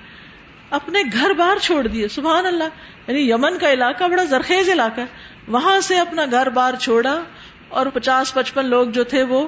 اپنے 0.69 0.99
گھر 1.13 1.33
بار 1.33 1.59
چھوڑ 1.59 1.87
دیے۔ 1.87 2.07
سبحان 2.07 2.45
اللہ 2.45 2.63
یعنی 3.07 3.29
یمن 3.31 3.57
کا 3.57 3.73
علاقہ 3.73 4.03
بڑا 4.03 4.23
زرخیز 4.23 4.69
علاقہ 4.69 5.01
ہے۔ 5.01 5.05
وہاں 5.47 5.79
سے 5.79 5.99
اپنا 5.99 6.25
گھر 6.31 6.49
بار 6.49 6.73
چھوڑا۔ 6.73 7.23
اور 7.69 7.85
پچاس 7.85 8.33
پچپن 8.33 8.65
لوگ 8.65 8.87
جو 8.87 9.03
تھے 9.03 9.23
وہ 9.23 9.47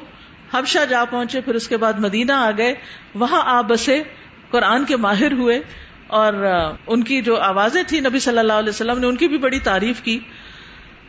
حبشہ 0.53 0.85
جا 0.89 1.03
پہنچے، 1.05 1.41
پھر 1.41 1.55
اس 1.55 1.67
کے 1.67 1.77
بعد 1.77 1.99
مدینہ 1.99 2.31
آ 2.31 2.51
گئے۔ 2.57 2.73
وہاں 3.15 3.41
آپ 3.45 3.65
بسے، 3.67 4.01
قرآن 4.51 4.85
کے 4.85 4.97
ماہر 4.97 5.31
ہوئے 5.31 5.59
اور 6.07 6.33
ان 6.87 7.03
کی 7.03 7.21
جو 7.21 7.35
آوازیں 7.37 7.83
تھیں 7.83 8.01
نبی 8.01 8.19
صلی 8.19 8.39
اللہ 8.39 8.53
علیہ 8.53 8.69
وسلم 8.69 8.99
نے، 8.99 9.07
ان 9.07 9.15
کی 9.15 9.27
بھی 9.27 9.37
بڑی 9.37 9.59
تعریف 9.59 10.01
کی۔ 10.01 10.19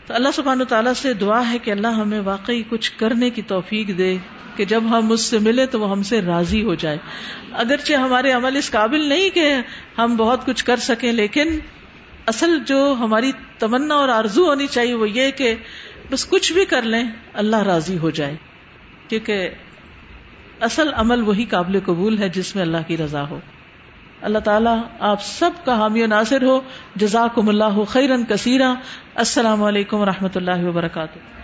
تو 0.06 0.14
اللہ 0.14 0.28
سبحانہ 0.34 0.64
تعالیٰ 0.64 0.92
سے 0.92 1.12
دعا 1.12 1.50
ہے 1.52 1.58
کہ 1.58 1.70
اللہ 1.70 1.88
ہمیں 1.88 2.20
واقعی 2.20 2.62
کچھ 2.68 2.92
کرنے 2.92 3.30
کی 3.30 3.42
توفیق 3.42 3.88
دے 3.98 4.16
کہ 4.56 4.64
جب 4.64 4.84
ہم 4.90 5.12
اس 5.12 5.20
سے 5.20 5.38
ملے 5.38 5.66
تو 5.66 5.80
وہ 5.80 5.90
ہم 5.90 6.02
سے 6.02 6.20
راضی 6.22 6.62
ہو 6.62 6.74
جائے۔ 6.74 6.96
اگرچہ 7.52 7.92
ہمارے 7.92 8.32
عمل 8.32 8.56
اس 8.56 8.70
قابل 8.70 9.08
نہیں 9.08 9.30
کہ 9.30 9.54
ہم 9.98 10.16
بہت 10.16 10.46
کچھ 10.46 10.64
کر 10.64 10.76
سکیں، 10.76 11.12
لیکن 11.12 11.58
اصل 12.26 12.58
جو 12.66 12.94
ہماری 13.00 13.30
تمنا 13.58 13.94
اور 13.94 14.08
آرزو 14.08 14.44
ہونی 14.46 14.66
چاہیے 14.66 14.94
وہ 14.94 15.10
یہ 15.10 15.30
کہ 15.30 15.54
بس 16.10 16.26
کچھ 16.26 16.52
بھی 16.52 16.64
کر 16.64 16.82
لیں، 16.82 17.04
اللہ 17.32 17.56
راضی 17.56 17.98
ہو 17.98 18.10
جائے۔ 18.10 18.36
کیونکہ 19.08 19.50
اصل 20.60 20.88
عمل 20.94 21.22
وہی 21.22 21.44
قابل 21.44 21.80
قبول 21.80 22.18
ہے 22.18 22.28
جس 22.28 22.54
میں 22.54 22.62
اللہ 22.62 22.76
کی 22.86 22.96
رضا 22.96 23.28
ہو۔ 23.28 23.40
اللہ 24.22 24.38
تعالیٰ 24.38 24.82
آپ 24.98 25.22
سب 25.22 25.50
کا 25.64 25.78
حامی 25.78 26.02
و 26.02 26.06
ناصر 26.06 26.42
ہو۔ 26.42 26.60
جزاکم 26.96 27.48
اللہ 27.48 27.84
خیرن 27.88 28.24
کثیرہ 28.24 28.74
السلام 29.14 29.62
علیکم 29.62 29.96
و 29.96 30.04
رحمۃ 30.04 30.28
اللہ 30.34 30.64
وبرکاتہ۔ 30.64 31.39